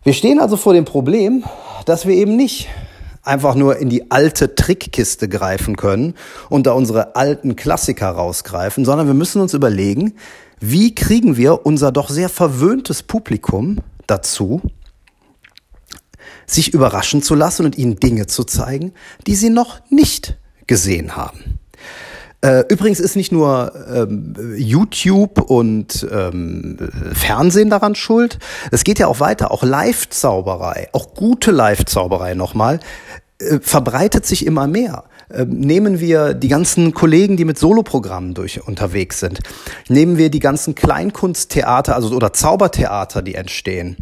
Wir 0.02 0.14
stehen 0.14 0.40
also 0.40 0.56
vor 0.56 0.72
dem 0.72 0.86
Problem, 0.86 1.44
dass 1.84 2.06
wir 2.06 2.14
eben 2.14 2.34
nicht 2.34 2.68
einfach 3.22 3.54
nur 3.54 3.76
in 3.76 3.88
die 3.88 4.10
alte 4.10 4.54
Trickkiste 4.54 5.28
greifen 5.28 5.76
können 5.76 6.14
und 6.48 6.66
da 6.66 6.72
unsere 6.72 7.16
alten 7.16 7.56
Klassiker 7.56 8.10
rausgreifen, 8.10 8.84
sondern 8.84 9.06
wir 9.06 9.14
müssen 9.14 9.40
uns 9.40 9.54
überlegen, 9.54 10.14
wie 10.60 10.94
kriegen 10.94 11.36
wir 11.36 11.66
unser 11.66 11.92
doch 11.92 12.08
sehr 12.08 12.28
verwöhntes 12.28 13.02
Publikum 13.02 13.78
dazu, 14.06 14.60
sich 16.46 16.74
überraschen 16.74 17.22
zu 17.22 17.34
lassen 17.34 17.66
und 17.66 17.78
ihnen 17.78 17.96
Dinge 17.96 18.26
zu 18.26 18.44
zeigen, 18.44 18.92
die 19.26 19.34
sie 19.34 19.50
noch 19.50 19.80
nicht 19.90 20.36
gesehen 20.66 21.16
haben. 21.16 21.58
Äh, 22.42 22.64
übrigens 22.68 22.98
ist 22.98 23.14
nicht 23.14 23.30
nur 23.30 23.72
ähm, 23.94 24.34
YouTube 24.56 25.40
und 25.40 26.06
ähm, 26.10 26.76
Fernsehen 27.12 27.70
daran 27.70 27.94
schuld. 27.94 28.40
Es 28.72 28.82
geht 28.82 28.98
ja 28.98 29.06
auch 29.06 29.20
weiter. 29.20 29.52
Auch 29.52 29.62
Live-Zauberei, 29.62 30.88
auch 30.92 31.14
gute 31.14 31.52
Live-Zauberei 31.52 32.34
nochmal, 32.34 32.80
äh, 33.38 33.60
verbreitet 33.60 34.26
sich 34.26 34.44
immer 34.44 34.66
mehr. 34.66 35.04
Äh, 35.32 35.44
nehmen 35.46 36.00
wir 36.00 36.34
die 36.34 36.48
ganzen 36.48 36.94
Kollegen, 36.94 37.36
die 37.36 37.44
mit 37.44 37.58
Soloprogrammen 37.58 38.34
durch 38.34 38.66
unterwegs 38.66 39.20
sind. 39.20 39.40
Nehmen 39.88 40.18
wir 40.18 40.30
die 40.30 40.38
ganzen 40.38 40.74
Kleinkunsttheater, 40.74 41.94
also 41.94 42.14
oder 42.14 42.32
Zaubertheater, 42.32 43.22
die 43.22 43.34
entstehen. 43.34 43.96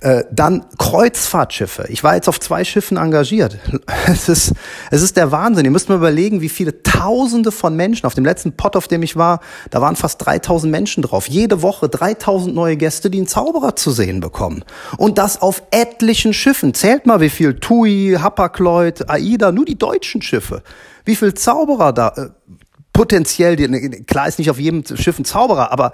Äh, 0.00 0.24
dann 0.32 0.64
Kreuzfahrtschiffe. 0.78 1.86
Ich 1.88 2.02
war 2.02 2.14
jetzt 2.14 2.28
auf 2.28 2.40
zwei 2.40 2.64
Schiffen 2.64 2.96
engagiert. 2.96 3.58
Es 4.04 4.28
ist, 4.28 4.52
es 4.90 5.00
ist 5.00 5.16
der 5.16 5.32
Wahnsinn. 5.32 5.64
Ihr 5.64 5.70
müsst 5.70 5.88
mal 5.88 5.94
überlegen, 5.96 6.40
wie 6.40 6.48
viele 6.48 6.82
Tausende 6.82 7.52
von 7.52 7.76
Menschen 7.76 8.06
auf 8.06 8.14
dem 8.14 8.24
letzten 8.24 8.52
Pot, 8.52 8.76
auf 8.76 8.88
dem 8.88 9.02
ich 9.02 9.16
war, 9.16 9.40
da 9.70 9.80
waren 9.80 9.96
fast 9.96 10.24
3000 10.24 10.70
Menschen 10.70 11.02
drauf. 11.02 11.28
Jede 11.28 11.62
Woche 11.62 11.88
3000 11.88 12.54
neue 12.54 12.76
Gäste, 12.76 13.10
die 13.10 13.18
einen 13.18 13.26
Zauberer 13.26 13.76
zu 13.76 13.90
sehen 13.90 14.20
bekommen. 14.20 14.64
Und 14.98 15.18
das 15.18 15.40
auf 15.40 15.62
etlichen 15.70 16.34
Schiffen. 16.34 16.74
Zählt 16.74 17.06
mal, 17.06 17.20
wie 17.20 17.30
viel 17.30 17.54
Tui, 17.54 18.16
Hapag-Lloyd, 18.18 19.08
AIDA, 19.08 19.52
nur 19.52 19.64
die 19.64 19.78
deutschen 19.78 20.20
Schiffe. 20.22 20.61
Wie 21.04 21.16
viel 21.16 21.34
Zauberer 21.34 21.92
da 21.92 22.08
äh, 22.08 22.28
potenziell, 22.92 23.56
klar 24.04 24.28
ist 24.28 24.38
nicht 24.38 24.50
auf 24.50 24.58
jedem 24.58 24.84
Schiff 24.96 25.18
ein 25.18 25.24
Zauberer, 25.24 25.72
aber 25.72 25.92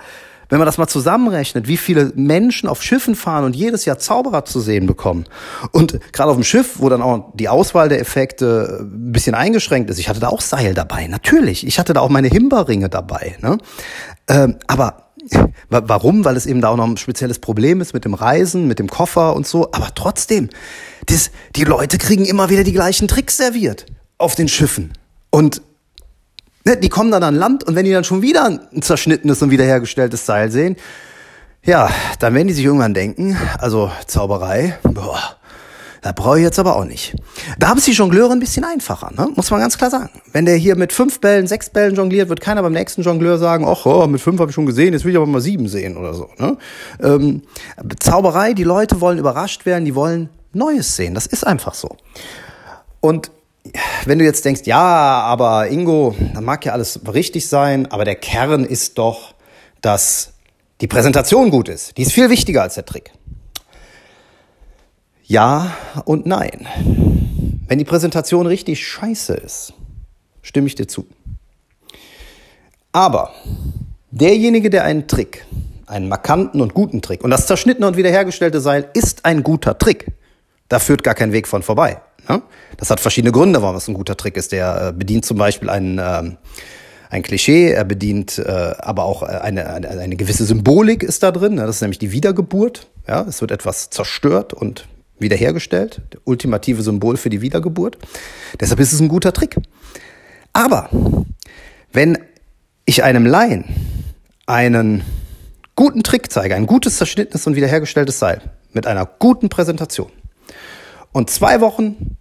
wenn 0.48 0.58
man 0.58 0.66
das 0.66 0.78
mal 0.78 0.88
zusammenrechnet, 0.88 1.68
wie 1.68 1.76
viele 1.76 2.12
Menschen 2.14 2.68
auf 2.68 2.82
Schiffen 2.82 3.14
fahren 3.14 3.44
und 3.44 3.54
jedes 3.54 3.84
Jahr 3.84 3.98
Zauberer 3.98 4.44
zu 4.44 4.60
sehen 4.60 4.86
bekommen. 4.86 5.24
Und 5.72 6.00
gerade 6.12 6.30
auf 6.30 6.36
dem 6.36 6.44
Schiff, 6.44 6.76
wo 6.78 6.88
dann 6.88 7.02
auch 7.02 7.32
die 7.34 7.48
Auswahl 7.48 7.88
der 7.88 8.00
Effekte 8.00 8.78
ein 8.80 9.12
bisschen 9.12 9.34
eingeschränkt 9.34 9.90
ist, 9.90 9.98
ich 9.98 10.08
hatte 10.08 10.20
da 10.20 10.28
auch 10.28 10.40
Seil 10.40 10.72
dabei, 10.72 11.06
natürlich. 11.06 11.66
Ich 11.66 11.78
hatte 11.78 11.92
da 11.92 12.00
auch 12.00 12.08
meine 12.08 12.28
Himbeerringe 12.28 12.88
dabei. 12.88 13.36
Ne? 13.42 13.58
Ähm, 14.28 14.56
aber 14.66 15.04
Warum? 15.68 16.24
Weil 16.24 16.36
es 16.36 16.46
eben 16.46 16.62
da 16.62 16.68
auch 16.68 16.76
noch 16.76 16.86
ein 16.86 16.96
spezielles 16.96 17.38
Problem 17.38 17.82
ist 17.82 17.92
mit 17.92 18.06
dem 18.06 18.14
Reisen, 18.14 18.66
mit 18.66 18.78
dem 18.78 18.88
Koffer 18.88 19.36
und 19.36 19.46
so. 19.46 19.72
Aber 19.72 19.88
trotzdem, 19.94 20.48
das, 21.06 21.30
die 21.54 21.64
Leute 21.64 21.98
kriegen 21.98 22.24
immer 22.24 22.48
wieder 22.48 22.64
die 22.64 22.72
gleichen 22.72 23.08
Tricks 23.08 23.36
serviert 23.36 23.84
auf 24.18 24.34
den 24.34 24.48
Schiffen. 24.48 24.92
Und 25.30 25.62
ne, 26.64 26.76
die 26.76 26.88
kommen 26.88 27.10
dann 27.10 27.22
an 27.22 27.34
Land 27.34 27.64
und 27.64 27.74
wenn 27.76 27.84
die 27.84 27.92
dann 27.92 28.04
schon 28.04 28.22
wieder 28.22 28.44
ein 28.44 28.82
zerschnittenes 28.82 29.42
und 29.42 29.50
wiederhergestelltes 29.50 30.26
Seil 30.26 30.50
sehen, 30.50 30.76
ja, 31.64 31.90
dann 32.18 32.34
werden 32.34 32.48
die 32.48 32.54
sich 32.54 32.64
irgendwann 32.64 32.94
denken, 32.94 33.36
also 33.58 33.90
Zauberei, 34.06 34.78
boah, 34.82 35.36
da 36.02 36.12
brauche 36.12 36.38
ich 36.38 36.44
jetzt 36.44 36.58
aber 36.58 36.76
auch 36.76 36.84
nicht. 36.84 37.16
Da 37.58 37.68
haben 37.68 37.78
es 37.78 37.84
die 37.84 37.92
Jongleure 37.92 38.32
ein 38.32 38.38
bisschen 38.38 38.64
einfacher, 38.64 39.10
ne? 39.16 39.28
muss 39.34 39.50
man 39.50 39.60
ganz 39.60 39.76
klar 39.76 39.90
sagen. 39.90 40.10
Wenn 40.32 40.46
der 40.46 40.56
hier 40.56 40.76
mit 40.76 40.92
fünf 40.92 41.20
Bällen, 41.20 41.46
sechs 41.46 41.70
Bällen 41.70 41.96
jongliert, 41.96 42.28
wird 42.28 42.40
keiner 42.40 42.62
beim 42.62 42.72
nächsten 42.72 43.02
Jongleur 43.02 43.38
sagen, 43.38 43.66
ach, 43.66 43.84
oh, 43.84 44.06
mit 44.06 44.20
fünf 44.20 44.38
habe 44.40 44.50
ich 44.50 44.54
schon 44.54 44.66
gesehen, 44.66 44.92
jetzt 44.92 45.04
will 45.04 45.10
ich 45.10 45.16
aber 45.16 45.26
mal 45.26 45.40
sieben 45.40 45.68
sehen 45.68 45.96
oder 45.96 46.14
so. 46.14 46.30
Ne? 46.38 46.56
Ähm, 47.02 47.42
Zauberei, 47.98 48.54
die 48.54 48.64
Leute 48.64 49.00
wollen 49.00 49.18
überrascht 49.18 49.66
werden, 49.66 49.84
die 49.84 49.94
wollen 49.94 50.28
Neues 50.52 50.96
sehen. 50.96 51.14
Das 51.14 51.26
ist 51.26 51.46
einfach 51.46 51.74
so. 51.74 51.96
Und 53.00 53.30
wenn 54.04 54.18
du 54.18 54.24
jetzt 54.24 54.44
denkst, 54.44 54.62
ja, 54.64 54.78
aber 54.78 55.68
Ingo, 55.68 56.14
da 56.34 56.40
mag 56.40 56.64
ja 56.64 56.72
alles 56.72 57.00
richtig 57.12 57.48
sein, 57.48 57.90
aber 57.90 58.04
der 58.04 58.14
Kern 58.14 58.64
ist 58.64 58.98
doch, 58.98 59.34
dass 59.80 60.32
die 60.80 60.86
Präsentation 60.86 61.50
gut 61.50 61.68
ist. 61.68 61.96
Die 61.96 62.02
ist 62.02 62.12
viel 62.12 62.30
wichtiger 62.30 62.62
als 62.62 62.74
der 62.74 62.84
Trick. 62.84 63.12
Ja 65.24 65.76
und 66.04 66.26
nein. 66.26 66.66
Wenn 67.66 67.78
die 67.78 67.84
Präsentation 67.84 68.46
richtig 68.46 68.86
scheiße 68.86 69.34
ist, 69.34 69.74
stimme 70.40 70.68
ich 70.68 70.74
dir 70.74 70.88
zu. 70.88 71.06
Aber 72.92 73.34
derjenige, 74.10 74.70
der 74.70 74.84
einen 74.84 75.06
Trick, 75.06 75.44
einen 75.86 76.08
markanten 76.08 76.60
und 76.60 76.72
guten 76.72 77.02
Trick, 77.02 77.22
und 77.22 77.30
das 77.30 77.46
zerschnittene 77.46 77.86
und 77.86 77.96
wiederhergestellte 77.96 78.60
Seil 78.60 78.88
ist 78.94 79.24
ein 79.24 79.42
guter 79.42 79.76
Trick, 79.76 80.06
da 80.68 80.78
führt 80.78 81.04
gar 81.04 81.14
kein 81.14 81.32
Weg 81.32 81.46
von 81.46 81.62
vorbei. 81.62 82.00
Ne? 82.28 82.42
Das 82.76 82.90
hat 82.90 83.00
verschiedene 83.00 83.32
Gründe, 83.32 83.62
warum 83.62 83.76
es 83.76 83.88
ein 83.88 83.94
guter 83.94 84.16
Trick 84.16 84.36
ist. 84.36 84.52
Der 84.52 84.88
äh, 84.88 84.92
bedient 84.92 85.24
zum 85.24 85.38
Beispiel 85.38 85.70
einen, 85.70 85.98
ähm, 85.98 86.36
ein 87.10 87.22
Klischee, 87.22 87.70
er 87.70 87.84
bedient 87.84 88.38
äh, 88.38 88.74
aber 88.78 89.04
auch 89.04 89.22
eine, 89.22 89.68
eine, 89.68 89.88
eine 89.88 90.16
gewisse 90.16 90.44
Symbolik 90.44 91.02
ist 91.02 91.22
da 91.22 91.30
drin. 91.32 91.54
Ne? 91.54 91.66
Das 91.66 91.76
ist 91.76 91.82
nämlich 91.82 91.98
die 91.98 92.12
Wiedergeburt. 92.12 92.88
Ja, 93.06 93.22
es 93.22 93.40
wird 93.40 93.50
etwas 93.50 93.90
zerstört 93.90 94.52
und 94.52 94.86
wiederhergestellt, 95.18 96.02
der 96.12 96.20
ultimative 96.24 96.82
Symbol 96.82 97.16
für 97.16 97.30
die 97.30 97.40
Wiedergeburt. 97.40 97.98
Deshalb 98.60 98.80
ist 98.80 98.92
es 98.92 99.00
ein 99.00 99.08
guter 99.08 99.32
Trick. 99.32 99.56
Aber 100.52 100.90
wenn 101.92 102.18
ich 102.84 103.02
einem 103.02 103.26
Laien 103.26 103.64
einen 104.46 105.02
guten 105.76 106.02
Trick 106.02 106.30
zeige, 106.30 106.54
ein 106.54 106.66
gutes 106.66 106.98
zerschnittenes 106.98 107.46
und 107.46 107.56
wiederhergestelltes 107.56 108.18
Seil 108.18 108.42
mit 108.72 108.86
einer 108.86 109.06
guten 109.06 109.48
Präsentation 109.48 110.10
und 111.12 111.30
zwei 111.30 111.60
Wochen 111.60 112.17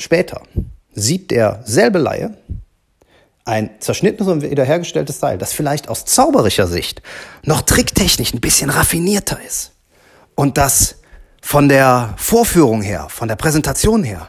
später 0.00 0.42
sieht 0.92 1.30
derselbe 1.30 1.98
Laie 1.98 2.36
ein 3.44 3.70
zerschnittenes 3.80 4.30
und 4.30 4.42
wiederhergestelltes 4.42 5.18
Seil, 5.18 5.38
das 5.38 5.52
vielleicht 5.52 5.88
aus 5.88 6.04
zauberischer 6.04 6.66
Sicht 6.66 7.02
noch 7.42 7.62
tricktechnisch 7.62 8.32
ein 8.34 8.40
bisschen 8.40 8.70
raffinierter 8.70 9.38
ist 9.46 9.72
und 10.34 10.58
das 10.58 10.96
von 11.42 11.68
der 11.68 12.14
Vorführung 12.16 12.82
her, 12.82 13.06
von 13.08 13.28
der 13.28 13.36
Präsentation 13.36 14.04
her 14.04 14.28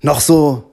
noch 0.00 0.20
so 0.20 0.70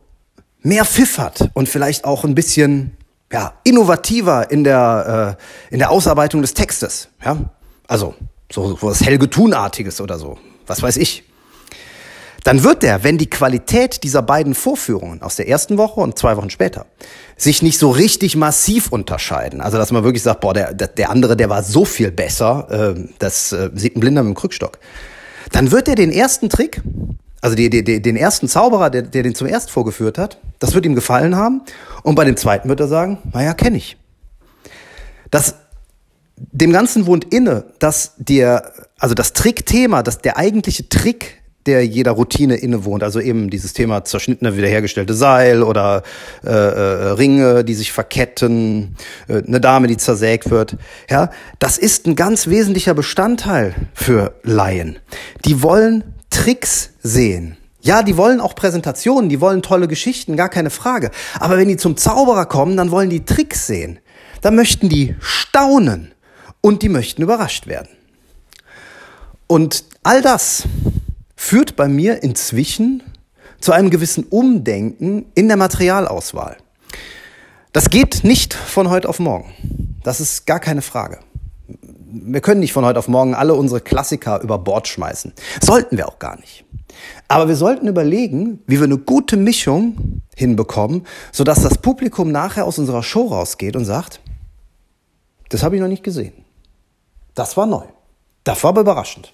mehr 0.62 0.86
Pfiff 0.86 1.18
hat 1.18 1.50
und 1.54 1.68
vielleicht 1.68 2.06
auch 2.06 2.24
ein 2.24 2.36
bisschen 2.36 2.96
ja, 3.32 3.54
innovativer 3.64 4.52
in 4.52 4.64
der, 4.64 5.38
äh, 5.70 5.74
in 5.74 5.80
der 5.80 5.90
Ausarbeitung 5.90 6.42
des 6.42 6.54
Textes. 6.54 7.08
Ja? 7.24 7.38
Also 7.88 8.14
so, 8.52 8.76
so 8.76 8.88
was 8.88 9.02
Helge 9.02 9.30
Thunartiges 9.30 10.02
oder 10.02 10.20
so, 10.20 10.38
was 10.68 10.82
weiß 10.82 10.98
ich. 10.98 11.24
Dann 12.44 12.64
wird 12.64 12.82
der, 12.82 13.04
wenn 13.04 13.18
die 13.18 13.30
Qualität 13.30 14.04
dieser 14.04 14.22
beiden 14.22 14.56
Vorführungen 14.56 15.22
aus 15.22 15.36
der 15.36 15.48
ersten 15.48 15.78
Woche 15.78 16.00
und 16.00 16.18
zwei 16.18 16.38
Wochen 16.38 16.50
später 16.50 16.88
sich 17.38 17.62
nicht 17.62 17.78
so 17.78 17.92
richtig 17.92 18.36
massiv 18.36 18.92
unterscheiden, 18.92 19.62
also 19.62 19.78
dass 19.78 19.92
man 19.92 20.04
wirklich 20.04 20.24
sagt, 20.24 20.42
boah, 20.42 20.54
der, 20.54 20.74
der 20.74 21.10
andere, 21.10 21.38
der 21.38 21.50
war 21.50 21.64
so 21.64 21.86
viel 21.86 22.12
besser, 22.12 22.96
äh, 22.96 23.10
das 23.20 23.52
äh, 23.52 23.70
sieht 23.76 23.96
ein 23.96 24.00
Blinder 24.00 24.24
mit 24.24 24.36
dem 24.36 24.40
Krückstock, 24.40 24.80
dann 25.52 25.72
wird 25.72 25.88
er 25.88 25.96
den 25.96 26.12
ersten 26.12 26.50
Trick, 26.50 26.82
also 27.42 27.56
die, 27.56 27.70
die, 27.70 27.84
die, 27.84 28.02
den 28.02 28.16
ersten 28.16 28.48
Zauberer, 28.48 28.90
der, 28.90 29.02
der 29.02 29.24
den 29.24 29.36
zum 29.36 29.48
erst 29.48 29.72
vorgeführt 29.72 30.18
hat, 30.18 30.38
das 30.60 30.74
wird 30.76 30.86
ihm 30.86 30.94
gefallen 30.94 31.36
haben. 31.36 31.62
Und 32.04 32.16
bei 32.16 32.24
dem 32.24 32.38
zweiten 32.38 32.70
wird 32.70 32.80
er 32.80 32.88
sagen, 32.88 33.18
naja, 33.34 33.56
kenne 33.56 33.78
ich. 33.78 33.98
Das, 35.32 35.56
dem 36.38 36.72
Ganzen 36.72 37.08
wohnt 37.08 37.34
inne, 37.34 37.66
dass 37.80 38.14
der, 38.18 38.72
also 39.00 39.16
das 39.16 39.34
Trickthema, 39.34 40.04
dass 40.04 40.20
der 40.20 40.38
eigentliche 40.38 40.88
Trick 40.88 41.41
der 41.66 41.86
jeder 41.86 42.12
Routine 42.12 42.56
innewohnt. 42.56 43.04
Also 43.04 43.20
eben 43.20 43.50
dieses 43.50 43.74
Thema 43.74 44.04
zerschnittene, 44.04 44.58
wiederhergestellte 44.58 45.14
Seil 45.14 45.64
oder 45.64 46.04
äh, 46.44 46.50
äh, 46.50 47.12
Ringe, 47.12 47.64
die 47.64 47.74
sich 47.74 47.92
verketten, 47.92 48.96
äh, 49.28 49.44
eine 49.46 49.62
Dame, 49.62 49.88
die 49.88 49.98
zersägt 49.98 50.50
wird. 50.50 50.78
Ja, 51.10 51.30
das 51.60 51.78
ist 51.78 52.08
ein 52.08 52.16
ganz 52.16 52.48
wesentlicher 52.48 52.94
Bestandteil 52.94 53.76
für 53.94 54.34
Laien. 54.44 55.00
Die 55.46 55.62
wollen 55.62 56.04
Tricks 56.30 56.92
sehen. 57.02 57.58
Ja, 57.82 58.04
die 58.04 58.16
wollen 58.16 58.42
auch 58.42 58.54
Präsentationen, 58.54 59.30
die 59.30 59.42
wollen 59.42 59.64
tolle 59.64 59.88
Geschichten, 59.88 60.38
gar 60.38 60.50
keine 60.50 60.70
Frage. 60.70 61.10
Aber 61.40 61.58
wenn 61.58 61.68
die 61.68 61.78
zum 61.78 61.98
Zauberer 61.98 62.46
kommen, 62.46 62.78
dann 62.78 62.92
wollen 62.92 63.10
die 63.10 63.26
Tricks 63.26 63.66
sehen. 63.66 64.00
Dann 64.42 64.56
möchten 64.56 64.88
die 64.88 65.16
staunen 65.20 66.14
und 66.62 66.84
die 66.84 66.90
möchten 66.90 67.24
überrascht 67.24 67.68
werden. 67.68 67.90
Und 69.48 69.84
all 70.04 70.22
das 70.22 70.64
führt 71.42 71.76
bei 71.76 71.88
mir 71.88 72.22
inzwischen 72.22 73.02
zu 73.60 73.72
einem 73.72 73.90
gewissen 73.90 74.26
Umdenken 74.26 75.26
in 75.34 75.48
der 75.48 75.58
Materialauswahl. 75.58 76.58
Das 77.74 77.90
geht 77.90 78.24
nicht 78.24 78.54
von 78.54 78.92
heute 78.92 79.10
auf 79.10 79.20
morgen. 79.20 79.52
Das 80.04 80.22
ist 80.22 80.46
gar 80.46 80.60
keine 80.60 80.84
Frage. 80.84 81.20
Wir 81.68 82.42
können 82.42 82.60
nicht 82.60 82.74
von 82.74 82.86
heute 82.86 83.00
auf 83.00 83.08
morgen 83.08 83.34
alle 83.34 83.56
unsere 83.56 83.82
Klassiker 83.82 84.40
über 84.42 84.60
Bord 84.60 84.88
schmeißen. 84.88 85.34
Sollten 85.60 85.98
wir 85.98 86.08
auch 86.08 86.20
gar 86.20 86.40
nicht. 86.40 86.64
Aber 87.28 87.48
wir 87.48 87.56
sollten 87.56 87.88
überlegen, 87.88 88.60
wie 88.68 88.78
wir 88.78 88.86
eine 88.86 89.00
gute 89.00 89.36
Mischung 89.36 90.22
hinbekommen, 90.36 91.08
sodass 91.32 91.64
das 91.64 91.80
Publikum 91.80 92.32
nachher 92.32 92.66
aus 92.66 92.78
unserer 92.78 93.02
Show 93.02 93.28
rausgeht 93.28 93.76
und 93.76 93.86
sagt, 93.86 94.22
das 95.50 95.64
habe 95.64 95.76
ich 95.76 95.82
noch 95.82 95.88
nicht 95.88 96.04
gesehen. 96.04 96.46
Das 97.34 97.58
war 97.58 97.66
neu. 97.66 97.86
Das 98.44 98.64
war 98.64 98.70
aber 98.70 98.82
überraschend. 98.82 99.34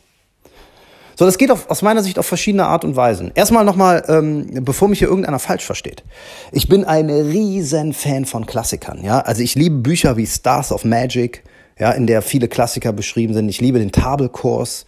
So, 1.18 1.26
das 1.26 1.40
geht 1.40 1.50
auf, 1.50 1.68
aus 1.72 1.82
meiner 1.82 2.04
Sicht 2.04 2.20
auf 2.20 2.28
verschiedene 2.28 2.68
Art 2.68 2.86
und 2.86 2.96
Weisen. 2.96 3.32
Erstmal 3.34 3.66
nochmal, 3.66 4.04
ähm, 4.08 4.46
bevor 4.62 4.88
mich 4.88 5.00
hier 5.00 5.08
irgendeiner 5.08 5.40
falsch 5.40 5.66
versteht. 5.66 6.04
Ich 6.52 6.70
bin 6.70 6.86
ein 6.86 7.10
riesen 7.10 7.94
Fan 7.94 8.26
von 8.26 8.46
Klassikern. 8.46 9.04
Ja, 9.04 9.22
also 9.22 9.42
ich 9.42 9.56
liebe 9.56 9.78
Bücher 9.78 10.16
wie 10.16 10.28
Stars 10.28 10.72
of 10.72 10.86
Magic, 10.86 11.44
ja, 11.80 11.90
in 11.90 12.06
der 12.06 12.22
viele 12.22 12.48
Klassiker 12.48 12.94
beschrieben 12.94 13.34
sind. 13.34 13.50
Ich 13.50 13.60
liebe 13.60 13.80
den 13.80 13.92
Tabelkurs. 13.92 14.86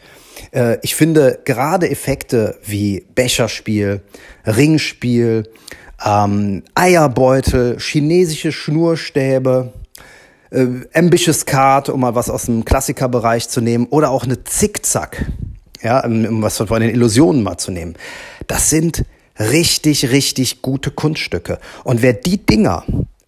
Äh, 0.52 0.78
ich 0.84 0.94
finde 0.94 1.40
gerade 1.46 1.90
Effekte 1.90 2.60
wie 2.64 3.08
Becherspiel, 3.16 4.02
Ringspiel, 4.46 5.50
ähm, 6.06 6.62
Eierbeutel, 6.76 7.80
chinesische 7.80 8.52
Schnurstäbe, 8.52 9.74
äh, 10.52 10.68
Ambitious 10.94 11.48
Card, 11.48 11.90
um 11.90 12.02
mal 12.02 12.14
was 12.14 12.30
aus 12.30 12.46
dem 12.46 12.66
Klassikerbereich 12.66 13.50
zu 13.50 13.62
nehmen, 13.62 13.88
oder 13.88 14.12
auch 14.12 14.26
eine 14.26 14.44
Zickzack 14.44 15.26
ja, 15.82 16.04
um 16.06 16.42
was 16.42 16.58
von 16.58 16.82
den 16.82 16.90
Illusionen 16.90 17.44
mal 17.44 17.58
zu 17.58 17.72
nehmen. 17.72 17.96
Das 18.48 18.70
sind 18.70 19.06
richtig, 19.40 20.12
richtig 20.12 20.62
gute 20.62 20.92
Kunststücke. 20.92 21.60
Und 21.84 22.02
wer 22.02 22.14
die 22.14 22.46
Dinger 22.46 22.84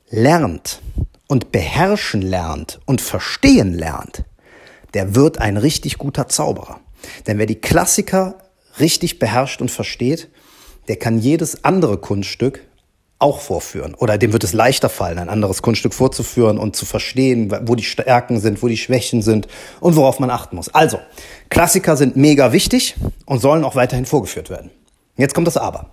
lernt 0.09 0.81
und 1.27 1.51
beherrschen 1.51 2.21
lernt 2.21 2.79
und 2.85 3.01
verstehen 3.01 3.73
lernt, 3.73 4.25
der 4.93 5.15
wird 5.15 5.37
ein 5.37 5.57
richtig 5.57 5.97
guter 5.97 6.27
Zauberer. 6.27 6.81
Denn 7.27 7.37
wer 7.37 7.45
die 7.45 7.61
Klassiker 7.61 8.35
richtig 8.79 9.19
beherrscht 9.19 9.61
und 9.61 9.71
versteht, 9.71 10.29
der 10.87 10.97
kann 10.97 11.19
jedes 11.19 11.63
andere 11.63 11.97
Kunststück 11.97 12.61
auch 13.21 13.39
vorführen. 13.39 13.93
Oder 13.95 14.17
dem 14.17 14.33
wird 14.33 14.43
es 14.43 14.53
leichter 14.53 14.89
fallen, 14.89 15.19
ein 15.19 15.29
anderes 15.29 15.61
Kunststück 15.61 15.93
vorzuführen 15.93 16.57
und 16.57 16.75
zu 16.75 16.85
verstehen, 16.85 17.51
wo 17.67 17.75
die 17.75 17.83
Stärken 17.83 18.39
sind, 18.39 18.61
wo 18.63 18.67
die 18.67 18.77
Schwächen 18.77 19.21
sind 19.21 19.47
und 19.79 19.95
worauf 19.95 20.19
man 20.19 20.29
achten 20.29 20.55
muss. 20.55 20.73
Also, 20.73 20.99
Klassiker 21.49 21.97
sind 21.97 22.15
mega 22.15 22.51
wichtig 22.51 22.95
und 23.25 23.39
sollen 23.39 23.63
auch 23.63 23.75
weiterhin 23.75 24.05
vorgeführt 24.05 24.49
werden. 24.49 24.71
Jetzt 25.17 25.33
kommt 25.33 25.47
das 25.47 25.57
Aber. 25.57 25.91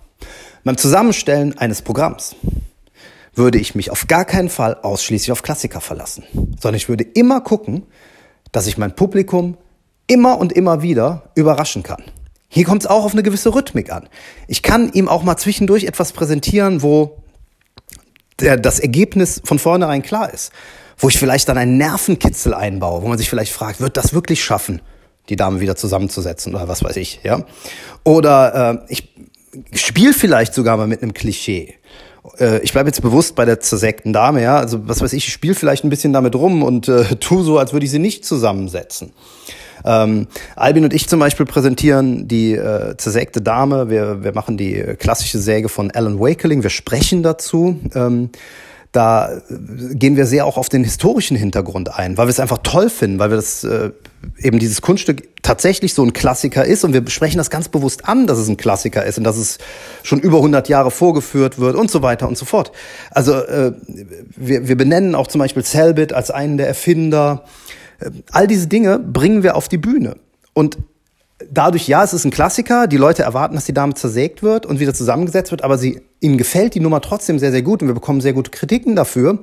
Beim 0.63 0.77
Zusammenstellen 0.77 1.57
eines 1.57 1.81
Programms 1.81 2.35
würde 3.33 3.59
ich 3.59 3.75
mich 3.75 3.91
auf 3.91 4.07
gar 4.07 4.25
keinen 4.25 4.49
Fall 4.49 4.75
ausschließlich 4.75 5.31
auf 5.31 5.43
Klassiker 5.43 5.81
verlassen, 5.81 6.23
sondern 6.59 6.75
ich 6.75 6.89
würde 6.89 7.03
immer 7.03 7.41
gucken, 7.41 7.85
dass 8.51 8.67
ich 8.67 8.77
mein 8.77 8.95
Publikum 8.95 9.57
immer 10.07 10.37
und 10.39 10.51
immer 10.51 10.81
wieder 10.81 11.31
überraschen 11.35 11.83
kann. 11.83 12.03
Hier 12.47 12.65
kommt 12.65 12.81
es 12.81 12.87
auch 12.87 13.05
auf 13.05 13.13
eine 13.13 13.21
gewisse 13.21 13.53
Rhythmik 13.53 13.91
an. 13.91 14.09
Ich 14.47 14.63
kann 14.63 14.91
ihm 14.91 15.07
auch 15.07 15.21
mal 15.21 15.37
zwischendurch 15.37 15.83
etwas 15.83 16.11
präsentieren, 16.13 16.81
wo 16.81 17.18
der, 18.41 18.57
das 18.57 18.79
Ergebnis 18.79 19.41
von 19.43 19.59
vornherein 19.59 20.01
klar 20.01 20.33
ist. 20.33 20.51
Wo 20.97 21.07
ich 21.07 21.17
vielleicht 21.17 21.47
dann 21.47 21.57
einen 21.57 21.77
Nervenkitzel 21.77 22.53
einbaue, 22.53 23.01
wo 23.01 23.07
man 23.07 23.17
sich 23.17 23.29
vielleicht 23.29 23.53
fragt, 23.53 23.79
wird 23.79 23.95
das 23.95 24.13
wirklich 24.13 24.43
schaffen, 24.43 24.81
die 25.29 25.37
Dame 25.37 25.61
wieder 25.61 25.77
zusammenzusetzen 25.77 26.53
oder 26.55 26.67
was 26.67 26.83
weiß 26.83 26.97
ich, 26.97 27.21
ja? 27.23 27.45
Oder 28.03 28.81
äh, 28.87 28.93
ich 28.93 29.13
spiele 29.73 30.13
vielleicht 30.13 30.53
sogar 30.53 30.75
mal 30.75 30.87
mit 30.87 31.01
einem 31.01 31.13
Klischee 31.13 31.75
äh, 32.39 32.59
ich 32.59 32.73
bleibe 32.73 32.89
jetzt 32.89 33.01
bewusst 33.01 33.35
bei 33.35 33.45
der 33.45 33.59
zersägten 33.59 34.13
Dame, 34.13 34.41
ja. 34.41 34.57
Also 34.57 34.87
was 34.87 35.01
weiß 35.01 35.13
ich, 35.13 35.27
ich 35.27 35.33
spiele 35.33 35.55
vielleicht 35.55 35.83
ein 35.83 35.89
bisschen 35.89 36.13
damit 36.13 36.35
rum 36.35 36.63
und 36.63 36.87
äh, 36.87 37.15
tu 37.19 37.43
so, 37.43 37.57
als 37.57 37.73
würde 37.73 37.85
ich 37.85 37.91
sie 37.91 37.99
nicht 37.99 38.25
zusammensetzen. 38.25 39.13
Ähm, 39.85 40.27
Albin 40.55 40.83
und 40.83 40.93
ich 40.93 41.07
zum 41.07 41.19
Beispiel 41.19 41.45
präsentieren 41.45 42.27
die 42.27 42.53
äh, 42.53 42.95
zersägte 42.97 43.41
Dame. 43.41 43.89
Wir, 43.89 44.23
wir 44.23 44.33
machen 44.33 44.57
die 44.57 44.73
klassische 44.99 45.39
Säge 45.39 45.69
von 45.69 45.91
Alan 45.91 46.19
Wakeling. 46.19 46.63
Wir 46.63 46.69
sprechen 46.69 47.23
dazu. 47.23 47.79
Ähm, 47.95 48.29
da 48.91 49.31
äh, 49.31 49.95
gehen 49.95 50.15
wir 50.15 50.25
sehr 50.25 50.45
auch 50.45 50.57
auf 50.57 50.69
den 50.69 50.83
historischen 50.83 51.37
Hintergrund 51.37 51.93
ein, 51.93 52.17
weil 52.17 52.27
wir 52.27 52.31
es 52.31 52.39
einfach 52.39 52.59
toll 52.59 52.89
finden, 52.89 53.19
weil 53.19 53.29
wir 53.29 53.35
das 53.35 53.63
äh, 53.63 53.91
eben 54.39 54.59
dieses 54.59 54.81
Kunststück 54.81 55.29
tatsächlich 55.43 55.93
so 55.93 56.03
ein 56.03 56.13
Klassiker 56.13 56.65
ist 56.65 56.83
und 56.83 56.93
wir 56.93 57.01
besprechen 57.01 57.37
das 57.37 57.49
ganz 57.49 57.69
bewusst 57.69 58.05
an, 58.05 58.27
dass 58.27 58.37
es 58.37 58.49
ein 58.49 58.57
Klassiker 58.57 59.05
ist 59.05 59.17
und 59.17 59.23
dass 59.23 59.37
es 59.37 59.59
schon 60.03 60.19
über 60.19 60.37
100 60.37 60.67
Jahre 60.69 60.91
vorgeführt 60.91 61.59
wird 61.59 61.75
und 61.75 61.89
so 61.91 62.01
weiter 62.01 62.27
und 62.27 62.37
so 62.37 62.45
fort. 62.45 62.71
Also 63.11 63.35
äh, 63.35 63.73
wir, 64.35 64.67
wir 64.67 64.75
benennen 64.75 65.15
auch 65.15 65.27
zum 65.27 65.39
Beispiel 65.39 65.63
Selbit 65.63 66.11
als 66.13 66.31
einen 66.31 66.57
der 66.57 66.67
Erfinder. 66.67 67.43
Äh, 67.99 68.11
all 68.31 68.47
diese 68.47 68.67
Dinge 68.67 68.99
bringen 68.99 69.43
wir 69.43 69.55
auf 69.55 69.67
die 69.67 69.77
Bühne 69.77 70.15
und 70.53 70.77
dadurch, 71.49 71.87
ja, 71.87 72.03
es 72.03 72.13
ist 72.13 72.25
ein 72.25 72.31
Klassiker, 72.31 72.87
die 72.87 72.97
Leute 72.97 73.23
erwarten, 73.23 73.55
dass 73.55 73.65
die 73.65 73.73
Dame 73.73 73.93
zersägt 73.93 74.43
wird 74.43 74.65
und 74.65 74.79
wieder 74.79 74.93
zusammengesetzt 74.93 75.51
wird, 75.51 75.63
aber 75.63 75.77
sie, 75.77 76.01
ihnen 76.19 76.37
gefällt 76.37 76.75
die 76.75 76.79
Nummer 76.79 77.01
trotzdem 77.01 77.39
sehr, 77.39 77.51
sehr 77.51 77.61
gut 77.61 77.81
und 77.81 77.87
wir 77.87 77.95
bekommen 77.95 78.21
sehr 78.21 78.33
gute 78.33 78.51
Kritiken 78.51 78.95
dafür, 78.95 79.39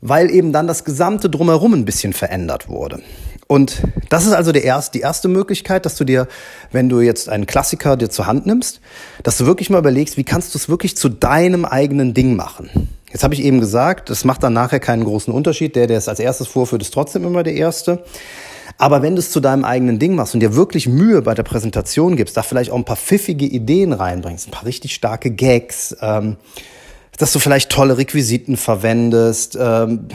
weil 0.00 0.30
eben 0.30 0.52
dann 0.52 0.66
das 0.66 0.84
gesamte 0.84 1.28
Drumherum 1.28 1.74
ein 1.74 1.84
bisschen 1.84 2.12
verändert 2.12 2.68
wurde. 2.68 3.02
Und 3.46 3.82
das 4.08 4.26
ist 4.26 4.32
also 4.32 4.52
der 4.52 4.62
erste, 4.62 4.92
die 4.92 5.00
erste 5.02 5.26
Möglichkeit, 5.26 5.84
dass 5.84 5.96
du 5.96 6.04
dir, 6.04 6.28
wenn 6.70 6.88
du 6.88 7.00
jetzt 7.00 7.28
einen 7.28 7.46
Klassiker 7.46 7.96
dir 7.96 8.08
zur 8.08 8.26
Hand 8.26 8.46
nimmst, 8.46 8.80
dass 9.24 9.36
du 9.38 9.46
wirklich 9.46 9.70
mal 9.70 9.78
überlegst, 9.78 10.16
wie 10.16 10.24
kannst 10.24 10.54
du 10.54 10.58
es 10.58 10.68
wirklich 10.68 10.96
zu 10.96 11.08
deinem 11.08 11.64
eigenen 11.64 12.14
Ding 12.14 12.36
machen. 12.36 12.70
Jetzt 13.10 13.24
habe 13.24 13.34
ich 13.34 13.42
eben 13.42 13.60
gesagt, 13.60 14.08
das 14.08 14.24
macht 14.24 14.42
dann 14.42 14.52
nachher 14.52 14.80
keinen 14.80 15.04
großen 15.04 15.32
Unterschied. 15.32 15.74
Der, 15.76 15.86
der 15.86 15.98
es 15.98 16.08
als 16.08 16.20
erstes 16.20 16.46
vorführt, 16.46 16.82
ist 16.82 16.94
trotzdem 16.94 17.24
immer 17.24 17.42
der 17.42 17.54
Erste. 17.54 18.04
Aber 18.78 19.02
wenn 19.02 19.16
du 19.16 19.20
es 19.20 19.30
zu 19.30 19.40
deinem 19.40 19.64
eigenen 19.64 19.98
Ding 19.98 20.14
machst 20.14 20.34
und 20.34 20.40
dir 20.40 20.54
wirklich 20.54 20.88
Mühe 20.88 21.22
bei 21.22 21.34
der 21.34 21.42
Präsentation 21.42 22.16
gibst, 22.16 22.36
da 22.36 22.42
vielleicht 22.42 22.70
auch 22.70 22.76
ein 22.76 22.84
paar 22.84 22.96
pfiffige 22.96 23.46
Ideen 23.46 23.92
reinbringst, 23.92 24.48
ein 24.48 24.52
paar 24.52 24.64
richtig 24.64 24.94
starke 24.94 25.30
Gags, 25.32 25.96
ähm, 26.00 26.36
dass 27.18 27.32
du 27.32 27.40
vielleicht 27.40 27.70
tolle 27.70 27.98
Requisiten 27.98 28.56
verwendest, 28.56 29.58
ähm, 29.60 30.08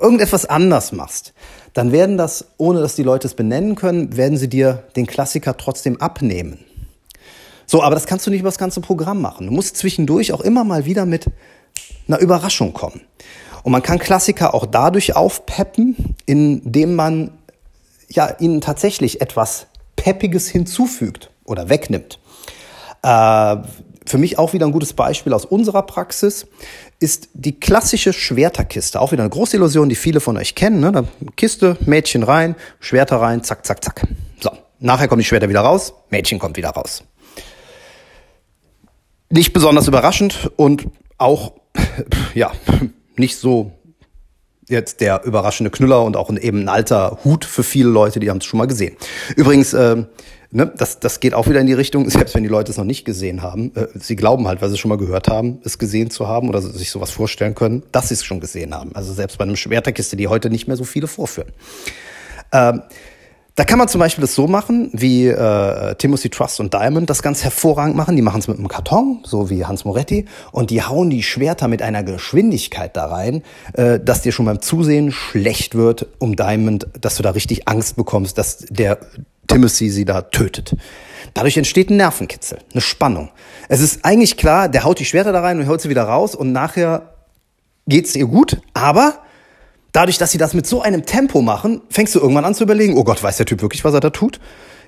irgendetwas 0.00 0.46
anders 0.46 0.92
machst, 0.92 1.34
dann 1.74 1.92
werden 1.92 2.16
das, 2.16 2.46
ohne 2.56 2.80
dass 2.80 2.94
die 2.94 3.02
Leute 3.02 3.26
es 3.26 3.34
benennen 3.34 3.74
können, 3.74 4.16
werden 4.16 4.38
sie 4.38 4.48
dir 4.48 4.84
den 4.96 5.06
Klassiker 5.06 5.56
trotzdem 5.56 6.00
abnehmen. 6.00 6.64
So, 7.70 7.82
aber 7.82 7.94
das 7.94 8.06
kannst 8.06 8.26
du 8.26 8.30
nicht 8.30 8.40
über 8.40 8.48
das 8.48 8.58
ganze 8.58 8.80
Programm 8.80 9.20
machen. 9.20 9.46
Du 9.46 9.52
musst 9.52 9.76
zwischendurch 9.76 10.32
auch 10.32 10.40
immer 10.40 10.64
mal 10.64 10.86
wieder 10.86 11.04
mit 11.04 11.26
einer 12.08 12.18
Überraschung 12.18 12.72
kommen. 12.72 13.02
Und 13.62 13.72
man 13.72 13.82
kann 13.82 13.98
Klassiker 13.98 14.54
auch 14.54 14.64
dadurch 14.64 15.14
aufpeppen, 15.14 16.16
indem 16.24 16.94
man 16.94 17.32
ja, 18.08 18.34
ihnen 18.38 18.62
tatsächlich 18.62 19.20
etwas 19.20 19.66
Peppiges 19.96 20.48
hinzufügt 20.48 21.30
oder 21.44 21.68
wegnimmt. 21.68 22.18
Äh, 23.02 23.56
für 24.06 24.16
mich 24.16 24.38
auch 24.38 24.54
wieder 24.54 24.64
ein 24.64 24.72
gutes 24.72 24.94
Beispiel 24.94 25.34
aus 25.34 25.44
unserer 25.44 25.82
Praxis 25.82 26.46
ist 27.00 27.28
die 27.34 27.60
klassische 27.60 28.14
Schwerterkiste. 28.14 28.98
Auch 28.98 29.12
wieder 29.12 29.24
eine 29.24 29.30
große 29.30 29.58
Illusion, 29.58 29.90
die 29.90 29.94
viele 29.94 30.20
von 30.20 30.38
euch 30.38 30.54
kennen. 30.54 30.80
Ne? 30.80 31.06
Kiste, 31.36 31.76
Mädchen 31.84 32.22
rein, 32.22 32.56
Schwerter 32.80 33.20
rein, 33.20 33.44
zack, 33.44 33.66
zack, 33.66 33.84
zack. 33.84 34.06
So, 34.40 34.50
nachher 34.78 35.08
kommen 35.08 35.20
die 35.20 35.26
Schwerter 35.26 35.50
wieder 35.50 35.60
raus, 35.60 35.92
Mädchen 36.08 36.38
kommt 36.38 36.56
wieder 36.56 36.70
raus. 36.70 37.04
Nicht 39.30 39.52
besonders 39.52 39.88
überraschend 39.88 40.50
und 40.56 40.86
auch, 41.18 41.52
ja, 42.34 42.52
nicht 43.16 43.36
so 43.36 43.72
jetzt 44.68 45.00
der 45.00 45.24
überraschende 45.24 45.70
Knüller 45.70 46.02
und 46.02 46.16
auch 46.16 46.28
ein, 46.30 46.36
eben 46.36 46.62
ein 46.62 46.68
alter 46.68 47.18
Hut 47.24 47.44
für 47.44 47.62
viele 47.62 47.88
Leute, 47.88 48.20
die 48.20 48.30
haben 48.30 48.38
es 48.38 48.44
schon 48.44 48.58
mal 48.58 48.66
gesehen. 48.66 48.96
Übrigens, 49.36 49.72
äh, 49.72 50.04
ne, 50.50 50.72
das, 50.76 51.00
das 51.00 51.20
geht 51.20 51.34
auch 51.34 51.48
wieder 51.48 51.60
in 51.60 51.66
die 51.66 51.72
Richtung, 51.72 52.08
selbst 52.10 52.34
wenn 52.34 52.42
die 52.42 52.48
Leute 52.48 52.70
es 52.70 52.78
noch 52.78 52.84
nicht 52.84 53.04
gesehen 53.04 53.42
haben, 53.42 53.74
äh, 53.74 53.86
sie 53.94 54.16
glauben 54.16 54.46
halt, 54.46 54.62
weil 54.62 54.70
sie 54.70 54.78
schon 54.78 54.90
mal 54.90 54.98
gehört 54.98 55.28
haben, 55.28 55.60
es 55.64 55.78
gesehen 55.78 56.10
zu 56.10 56.28
haben 56.28 56.48
oder 56.48 56.60
sich 56.60 56.90
sowas 56.90 57.10
vorstellen 57.10 57.54
können, 57.54 57.82
dass 57.92 58.08
sie 58.08 58.14
es 58.14 58.24
schon 58.24 58.40
gesehen 58.40 58.74
haben. 58.74 58.94
Also 58.94 59.12
selbst 59.12 59.38
bei 59.38 59.44
einem 59.44 59.56
Schwerterkiste, 59.56 60.16
die 60.16 60.28
heute 60.28 60.50
nicht 60.50 60.68
mehr 60.68 60.76
so 60.76 60.84
viele 60.84 61.06
vorführen. 61.06 61.52
Ähm, 62.52 62.82
da 63.58 63.64
kann 63.64 63.76
man 63.76 63.88
zum 63.88 63.98
Beispiel 63.98 64.22
das 64.22 64.36
so 64.36 64.46
machen, 64.46 64.88
wie 64.92 65.26
äh, 65.26 65.96
Timothy 65.96 66.28
Trust 66.28 66.60
und 66.60 66.72
Diamond 66.74 67.10
das 67.10 67.22
ganz 67.22 67.42
hervorragend 67.42 67.96
machen. 67.96 68.14
Die 68.14 68.22
machen 68.22 68.38
es 68.38 68.46
mit 68.46 68.56
einem 68.56 68.68
Karton, 68.68 69.18
so 69.24 69.50
wie 69.50 69.66
Hans 69.66 69.84
Moretti, 69.84 70.26
und 70.52 70.70
die 70.70 70.84
hauen 70.84 71.10
die 71.10 71.24
Schwerter 71.24 71.66
mit 71.66 71.82
einer 71.82 72.04
Geschwindigkeit 72.04 72.96
da 72.96 73.06
rein, 73.06 73.42
äh, 73.72 73.98
dass 73.98 74.22
dir 74.22 74.30
schon 74.30 74.46
beim 74.46 74.62
Zusehen 74.62 75.10
schlecht 75.10 75.74
wird 75.74 76.06
um 76.20 76.36
Diamond, 76.36 76.86
dass 77.00 77.16
du 77.16 77.24
da 77.24 77.30
richtig 77.30 77.66
Angst 77.66 77.96
bekommst, 77.96 78.38
dass 78.38 78.58
der 78.58 79.00
Timothy 79.48 79.90
sie 79.90 80.04
da 80.04 80.22
tötet. 80.22 80.76
Dadurch 81.34 81.56
entsteht 81.56 81.90
ein 81.90 81.96
Nervenkitzel, 81.96 82.60
eine 82.70 82.80
Spannung. 82.80 83.28
Es 83.68 83.80
ist 83.80 84.04
eigentlich 84.04 84.36
klar, 84.36 84.68
der 84.68 84.84
haut 84.84 85.00
die 85.00 85.04
Schwerter 85.04 85.32
da 85.32 85.40
rein 85.40 85.58
und 85.58 85.66
holt 85.66 85.80
sie 85.80 85.88
wieder 85.88 86.04
raus 86.04 86.36
und 86.36 86.52
nachher 86.52 87.12
geht's 87.88 88.14
ihr 88.14 88.26
gut, 88.26 88.58
aber 88.72 89.18
dadurch, 89.92 90.18
dass 90.18 90.30
sie 90.30 90.38
das 90.38 90.54
mit 90.54 90.66
so 90.66 90.82
einem 90.82 91.06
Tempo 91.06 91.42
machen, 91.42 91.82
fängst 91.90 92.14
du 92.14 92.20
irgendwann 92.20 92.44
an 92.44 92.54
zu 92.54 92.64
überlegen, 92.64 92.96
oh 92.96 93.04
Gott, 93.04 93.22
weiß 93.22 93.36
der 93.36 93.46
Typ 93.46 93.62
wirklich, 93.62 93.84
was 93.84 93.94
er 93.94 94.00
da 94.00 94.10
tut? 94.10 94.40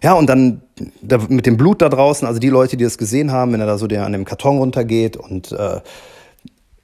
Ja, 0.03 0.15
und 0.15 0.29
dann 0.29 0.63
da, 1.03 1.19
mit 1.29 1.47
dem 1.47 1.57
Blut 1.57 1.83
da 1.83 1.89
draußen, 1.89 2.27
also 2.27 2.41
die 2.41 2.49
Leute, 2.49 2.77
die 2.77 2.85
das 2.85 2.97
gesehen 2.97 3.33
haben, 3.33 3.53
wenn 3.53 3.61
er 3.61 3.67
da 3.67 3.77
so 3.77 3.87
der 3.87 4.07
an 4.07 4.13
dem 4.13 4.25
Karton 4.25 4.59
runtergeht 4.59 5.17
und 5.17 5.53
äh, 5.53 5.81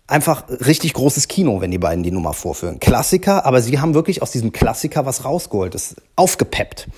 einfach 0.06 0.44
richtig 0.48 0.92
großes 0.92 1.28
Kino, 1.28 1.60
wenn 1.60 1.70
die 1.70 1.78
beiden 1.78 2.02
die 2.02 2.10
Nummer 2.10 2.34
vorführen. 2.34 2.78
Klassiker, 2.78 3.46
aber 3.46 3.62
sie 3.62 3.80
haben 3.80 3.94
wirklich 3.94 4.22
aus 4.22 4.30
diesem 4.30 4.52
Klassiker 4.52 5.06
was 5.06 5.24
rausgeholt, 5.24 5.74
das 5.74 5.96
aufgepeppt. 6.14 6.88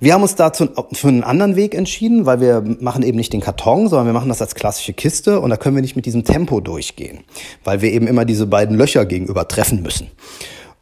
Wir 0.00 0.14
haben 0.14 0.22
uns 0.22 0.34
dazu 0.34 0.68
für 0.92 1.08
einen 1.08 1.24
anderen 1.24 1.56
Weg 1.56 1.74
entschieden, 1.74 2.26
weil 2.26 2.40
wir 2.40 2.62
machen 2.80 3.02
eben 3.02 3.16
nicht 3.16 3.32
den 3.32 3.40
Karton, 3.40 3.88
sondern 3.88 4.06
wir 4.06 4.12
machen 4.12 4.28
das 4.28 4.40
als 4.40 4.54
klassische 4.54 4.92
Kiste 4.92 5.40
und 5.40 5.50
da 5.50 5.56
können 5.56 5.76
wir 5.76 5.82
nicht 5.82 5.96
mit 5.96 6.06
diesem 6.06 6.24
Tempo 6.24 6.60
durchgehen, 6.60 7.24
weil 7.62 7.80
wir 7.80 7.92
eben 7.92 8.06
immer 8.06 8.24
diese 8.24 8.46
beiden 8.46 8.76
Löcher 8.76 9.06
gegenüber 9.06 9.46
treffen 9.48 9.82
müssen. 9.82 10.10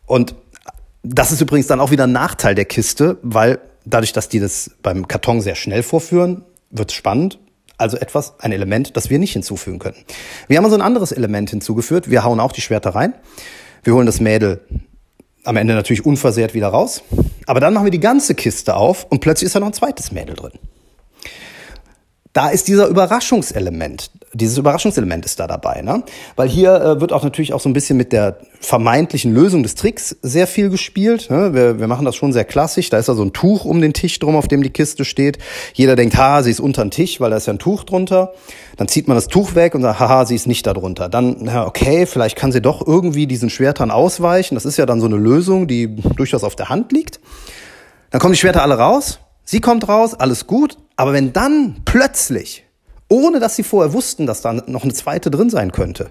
Und 0.07 0.35
das 1.03 1.33
ist 1.33 1.41
übrigens 1.41 1.67
dann 1.67 1.81
auch 1.81 1.91
wieder 1.91 2.05
ein 2.05 2.13
Nachteil 2.13 2.55
der 2.55 2.65
Kiste, 2.65 3.19
weil 3.23 3.59
dadurch, 3.85 4.13
dass 4.13 4.29
die 4.29 4.41
das 4.41 4.71
beim 4.83 5.09
Karton 5.09 5.41
sehr 5.41 5.57
schnell 5.57 5.83
vorführen, 5.83 6.45
wird 6.71 6.91
es 6.91 6.97
spannend. 6.97 7.39
Also 7.79 7.97
etwas, 7.97 8.35
ein 8.39 8.53
Element, 8.53 8.97
das 8.97 9.11
wir 9.11 9.19
nicht 9.19 9.33
hinzufügen 9.33 9.81
können. 9.81 9.97
Wir 10.47 10.57
haben 10.57 10.65
also 10.65 10.77
ein 10.77 10.83
anderes 10.83 11.11
Element 11.11 11.51
hinzugeführt. 11.51 12.11
Wir 12.11 12.23
hauen 12.23 12.39
auch 12.39 12.53
die 12.53 12.61
Schwerter 12.61 12.91
rein. 12.91 13.15
Wir 13.83 13.95
holen 13.95 14.07
das 14.07 14.21
Mädel 14.21 14.61
am 15.45 15.57
Ende 15.57 15.75
natürlich 15.75 16.05
unversehrt 16.07 16.55
wieder 16.55 16.69
raus. 16.69 17.03
Aber 17.47 17.61
dann 17.61 17.75
machen 17.75 17.85
wir 17.85 17.91
die 17.91 18.01
ganze 18.01 18.35
Kiste 18.35 18.77
auf 18.77 19.07
und 19.11 19.21
plötzlich 19.21 19.47
ist 19.47 19.55
da 19.55 19.61
noch 19.61 19.69
ein 19.69 19.73
zweites 19.73 20.13
Mädel 20.13 20.37
drin. 20.37 20.53
Da 22.33 22.49
ist 22.49 22.69
dieser 22.69 22.87
Überraschungselement. 22.87 24.11
Dieses 24.35 24.57
Überraschungselement 24.57 25.25
ist 25.27 25.39
da 25.41 25.47
dabei, 25.47 25.83
ne? 25.83 26.03
Weil 26.37 26.49
hier 26.49 26.75
äh, 26.75 27.01
wird 27.01 27.13
auch 27.13 27.23
natürlich 27.23 27.53
auch 27.53 27.61
so 27.61 27.69
ein 27.69 27.75
bisschen 27.75 27.99
mit 27.99 28.13
der 28.13 28.39
vermeintlichen 28.61 29.35
Lösung 29.35 29.63
des 29.63 29.75
Tricks 29.75 30.17
sehr 30.23 30.47
viel 30.47 30.71
gespielt. 30.71 31.29
Ne? 31.31 31.53
Wir, 31.53 31.79
wir 31.79 31.87
machen 31.87 32.05
das 32.07 32.17
schon 32.17 32.33
sehr 32.33 32.45
klassisch. 32.45 32.89
Da 32.89 32.99
ist 32.99 33.09
da 33.09 33.15
so 33.15 33.23
ein 33.23 33.33
Tuch 33.33 33.65
um 33.65 33.81
den 33.81 33.93
Tisch 33.93 34.19
drum, 34.19 34.37
auf 34.37 34.49
dem 34.49 34.63
die 34.63 34.71
Kiste 34.71 35.05
steht. 35.05 35.39
Jeder 35.75 35.97
denkt, 35.97 36.17
ha, 36.17 36.43
sie 36.43 36.51
ist 36.51 36.61
unter 36.61 36.83
dem 36.83 36.91
Tisch, 36.91 37.21
weil 37.21 37.31
da 37.31 37.37
ist 37.37 37.47
ja 37.47 37.53
ein 37.53 37.59
Tuch 37.59 37.85
drunter. 37.85 38.33
Dann 38.77 38.89
zieht 38.89 39.09
man 39.09 39.17
das 39.17 39.29
Tuch 39.29 39.55
weg 39.55 39.75
und 39.75 39.83
sagt, 39.83 40.01
haha, 40.01 40.25
sie 40.25 40.35
ist 40.35 40.47
nicht 40.47 40.67
da 40.67 40.73
drunter. 40.73 41.09
Dann, 41.09 41.37
na, 41.41 41.67
okay, 41.67 42.07
vielleicht 42.07 42.37
kann 42.37 42.53
sie 42.53 42.63
doch 42.63 42.87
irgendwie 42.87 43.27
diesen 43.27 43.51
Schwertern 43.51 43.91
ausweichen. 43.91 44.55
Das 44.55 44.65
ist 44.65 44.79
ja 44.79 44.87
dann 44.87 45.01
so 45.01 45.07
eine 45.07 45.17
Lösung, 45.17 45.67
die 45.67 45.95
durchaus 46.17 46.45
auf 46.45 46.57
der 46.57 46.71
Hand 46.71 46.93
liegt. 46.93 47.21
Dann 48.11 48.21
kommen 48.21 48.33
die 48.33 48.39
Schwerter 48.39 48.63
alle 48.63 48.79
raus. 48.79 49.19
Sie 49.45 49.61
kommt 49.61 49.89
raus, 49.89 50.15
alles 50.15 50.47
gut. 50.47 50.79
Aber 50.97 51.13
wenn 51.13 51.33
dann 51.33 51.77
plötzlich 51.85 52.65
ohne 53.13 53.41
dass 53.41 53.57
sie 53.57 53.63
vorher 53.63 53.93
wussten, 53.93 54.27
dass 54.27 54.41
da 54.41 54.53
noch 54.53 54.85
eine 54.85 54.95
zweite 54.95 55.31
drin 55.31 55.51
sein 55.51 55.71
könnte, 55.71 56.11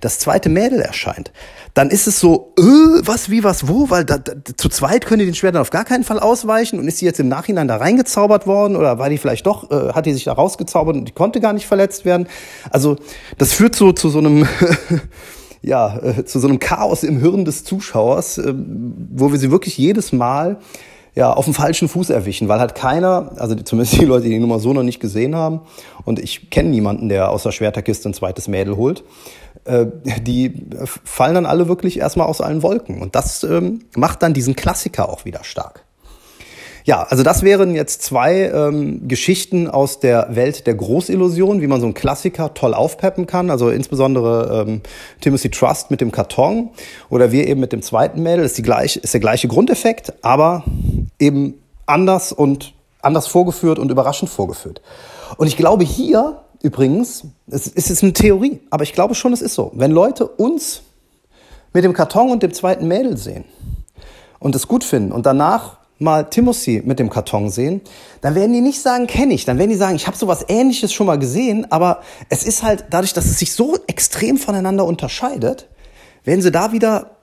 das 0.00 0.20
zweite 0.20 0.48
Mädel 0.48 0.80
erscheint, 0.80 1.32
dann 1.74 1.90
ist 1.90 2.06
es 2.06 2.20
so, 2.20 2.54
äh, 2.58 2.62
was, 2.62 3.30
wie, 3.30 3.42
was, 3.42 3.66
wo, 3.66 3.90
weil 3.90 4.04
da, 4.04 4.18
da, 4.18 4.32
zu 4.56 4.68
zweit 4.68 5.06
können 5.06 5.20
die 5.20 5.26
den 5.26 5.34
Schwertern 5.34 5.60
auf 5.60 5.70
gar 5.70 5.84
keinen 5.84 6.04
Fall 6.04 6.20
ausweichen. 6.20 6.78
Und 6.78 6.86
ist 6.86 6.98
sie 6.98 7.06
jetzt 7.06 7.18
im 7.18 7.28
Nachhinein 7.28 7.66
da 7.66 7.76
reingezaubert 7.76 8.46
worden? 8.46 8.76
Oder 8.76 8.98
war 8.98 9.10
die 9.10 9.18
vielleicht 9.18 9.46
doch, 9.46 9.70
äh, 9.70 9.92
hat 9.92 10.06
die 10.06 10.12
sich 10.12 10.24
da 10.24 10.32
rausgezaubert 10.32 10.96
und 10.96 11.06
die 11.06 11.12
konnte 11.12 11.40
gar 11.40 11.52
nicht 11.52 11.66
verletzt 11.66 12.04
werden. 12.04 12.28
Also 12.70 12.96
das 13.38 13.52
führt 13.52 13.74
so 13.74 13.92
zu 13.92 14.08
so 14.08 14.18
einem, 14.18 14.46
ja, 15.62 15.98
äh, 15.98 16.24
zu 16.24 16.38
so 16.38 16.46
einem 16.46 16.60
Chaos 16.60 17.02
im 17.02 17.18
Hirn 17.18 17.44
des 17.44 17.64
Zuschauers, 17.64 18.38
äh, 18.38 18.54
wo 18.54 19.32
wir 19.32 19.38
sie 19.38 19.50
wirklich 19.50 19.76
jedes 19.76 20.12
Mal 20.12 20.58
ja, 21.14 21.32
auf 21.32 21.44
dem 21.44 21.54
falschen 21.54 21.88
Fuß 21.88 22.10
erwischen, 22.10 22.48
weil 22.48 22.60
halt 22.60 22.74
keiner, 22.74 23.32
also 23.36 23.54
zumindest 23.56 24.00
die 24.00 24.04
Leute, 24.04 24.24
die 24.24 24.30
die 24.30 24.38
Nummer 24.38 24.58
so 24.58 24.72
noch 24.72 24.82
nicht 24.82 25.00
gesehen 25.00 25.34
haben, 25.34 25.60
und 26.04 26.18
ich 26.18 26.50
kenne 26.50 26.70
niemanden, 26.70 27.08
der 27.08 27.30
aus 27.30 27.42
der 27.42 27.52
Schwerterkiste 27.52 28.08
ein 28.08 28.14
zweites 28.14 28.48
Mädel 28.48 28.76
holt, 28.76 29.04
äh, 29.64 29.86
die 30.22 30.54
fallen 31.04 31.34
dann 31.34 31.46
alle 31.46 31.68
wirklich 31.68 31.98
erstmal 31.98 32.26
aus 32.26 32.40
allen 32.40 32.62
Wolken. 32.62 33.02
Und 33.02 33.14
das 33.14 33.42
ähm, 33.44 33.80
macht 33.96 34.22
dann 34.22 34.34
diesen 34.34 34.56
Klassiker 34.56 35.08
auch 35.08 35.24
wieder 35.24 35.44
stark. 35.44 35.84
Ja, 36.84 37.02
also 37.02 37.22
das 37.22 37.42
wären 37.42 37.74
jetzt 37.74 38.02
zwei 38.02 38.50
ähm, 38.52 39.06
Geschichten 39.06 39.68
aus 39.68 40.00
der 40.00 40.28
Welt 40.30 40.66
der 40.66 40.74
Großillusion, 40.74 41.60
wie 41.60 41.66
man 41.66 41.80
so 41.80 41.86
einen 41.86 41.94
Klassiker 41.94 42.54
toll 42.54 42.74
aufpeppen 42.74 43.26
kann. 43.26 43.50
Also 43.50 43.70
insbesondere 43.70 44.64
ähm, 44.66 44.80
Timothy 45.20 45.50
Trust 45.50 45.90
mit 45.90 46.00
dem 46.00 46.10
Karton 46.10 46.70
oder 47.10 47.32
wir 47.32 47.46
eben 47.46 47.60
mit 47.60 47.72
dem 47.72 47.82
zweiten 47.82 48.22
Mädel. 48.22 48.44
Ist, 48.44 48.56
die 48.56 48.62
gleich, 48.62 48.96
ist 48.96 49.12
der 49.12 49.20
gleiche 49.20 49.46
Grundeffekt, 49.46 50.14
aber 50.22 50.64
eben 51.20 51.62
anders 51.86 52.32
und 52.32 52.74
anders 53.02 53.26
vorgeführt 53.26 53.78
und 53.78 53.90
überraschend 53.90 54.30
vorgeführt. 54.30 54.80
Und 55.36 55.46
ich 55.46 55.56
glaube 55.56 55.84
hier 55.84 56.42
übrigens, 56.62 57.24
es 57.48 57.66
ist 57.66 58.02
eine 58.02 58.12
Theorie, 58.12 58.60
aber 58.70 58.82
ich 58.82 58.92
glaube 58.92 59.14
schon, 59.14 59.32
es 59.32 59.40
ist 59.40 59.54
so. 59.54 59.70
Wenn 59.74 59.92
Leute 59.92 60.26
uns 60.26 60.82
mit 61.72 61.84
dem 61.84 61.92
Karton 61.92 62.30
und 62.30 62.42
dem 62.42 62.52
zweiten 62.52 62.86
Mädel 62.88 63.16
sehen 63.16 63.44
und 64.38 64.54
es 64.54 64.68
gut 64.68 64.84
finden 64.84 65.12
und 65.12 65.26
danach 65.26 65.78
mal 65.98 66.24
Timothy 66.24 66.82
mit 66.84 66.98
dem 66.98 67.10
Karton 67.10 67.50
sehen, 67.50 67.82
dann 68.22 68.34
werden 68.34 68.52
die 68.52 68.62
nicht 68.62 68.80
sagen, 68.80 69.06
kenne 69.06 69.34
ich. 69.34 69.44
Dann 69.44 69.58
werden 69.58 69.70
die 69.70 69.76
sagen, 69.76 69.96
ich 69.96 70.06
habe 70.06 70.16
sowas 70.16 70.46
ähnliches 70.48 70.92
schon 70.92 71.06
mal 71.06 71.18
gesehen, 71.18 71.70
aber 71.70 72.00
es 72.30 72.42
ist 72.42 72.62
halt 72.62 72.86
dadurch, 72.90 73.12
dass 73.12 73.26
es 73.26 73.38
sich 73.38 73.52
so 73.52 73.76
extrem 73.86 74.38
voneinander 74.38 74.86
unterscheidet, 74.86 75.68
werden 76.24 76.42
sie 76.42 76.50
da 76.50 76.72
wieder 76.72 77.16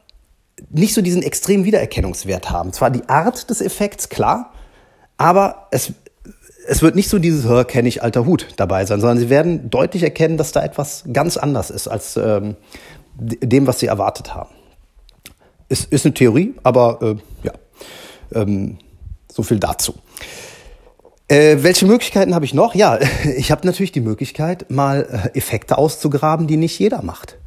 nicht 0.69 0.93
so 0.93 1.01
diesen 1.01 1.21
extremen 1.21 1.65
Wiedererkennungswert 1.65 2.49
haben. 2.49 2.73
Zwar 2.73 2.89
die 2.89 3.07
Art 3.09 3.49
des 3.49 3.61
Effekts, 3.61 4.09
klar, 4.09 4.53
aber 5.17 5.67
es, 5.71 5.93
es 6.67 6.81
wird 6.81 6.95
nicht 6.95 7.09
so 7.09 7.19
dieses, 7.19 7.45
kenne 7.67 7.87
ich 7.87 8.03
alter 8.03 8.25
Hut 8.25 8.47
dabei 8.57 8.85
sein, 8.85 8.99
sondern 8.99 9.17
sie 9.17 9.29
werden 9.29 9.69
deutlich 9.69 10.03
erkennen, 10.03 10.37
dass 10.37 10.51
da 10.51 10.63
etwas 10.63 11.03
ganz 11.11 11.37
anders 11.37 11.69
ist 11.69 11.87
als 11.87 12.17
ähm, 12.17 12.55
dem, 13.15 13.67
was 13.67 13.79
sie 13.79 13.87
erwartet 13.87 14.35
haben. 14.35 14.49
Ist, 15.69 15.91
ist 15.91 16.05
eine 16.05 16.13
Theorie, 16.13 16.53
aber 16.63 16.99
äh, 17.01 17.15
ja. 17.43 17.53
Ähm, 18.33 18.77
so 19.31 19.43
viel 19.43 19.59
dazu. 19.59 19.93
Äh, 21.27 21.57
welche 21.61 21.85
Möglichkeiten 21.85 22.33
habe 22.33 22.45
ich 22.45 22.53
noch? 22.53 22.73
Ja, 22.73 22.99
ich 23.37 23.51
habe 23.51 23.65
natürlich 23.65 23.91
die 23.91 24.01
Möglichkeit, 24.01 24.71
mal 24.71 25.29
äh, 25.33 25.37
Effekte 25.37 25.77
auszugraben, 25.77 26.47
die 26.47 26.57
nicht 26.57 26.79
jeder 26.79 27.01
macht. 27.01 27.37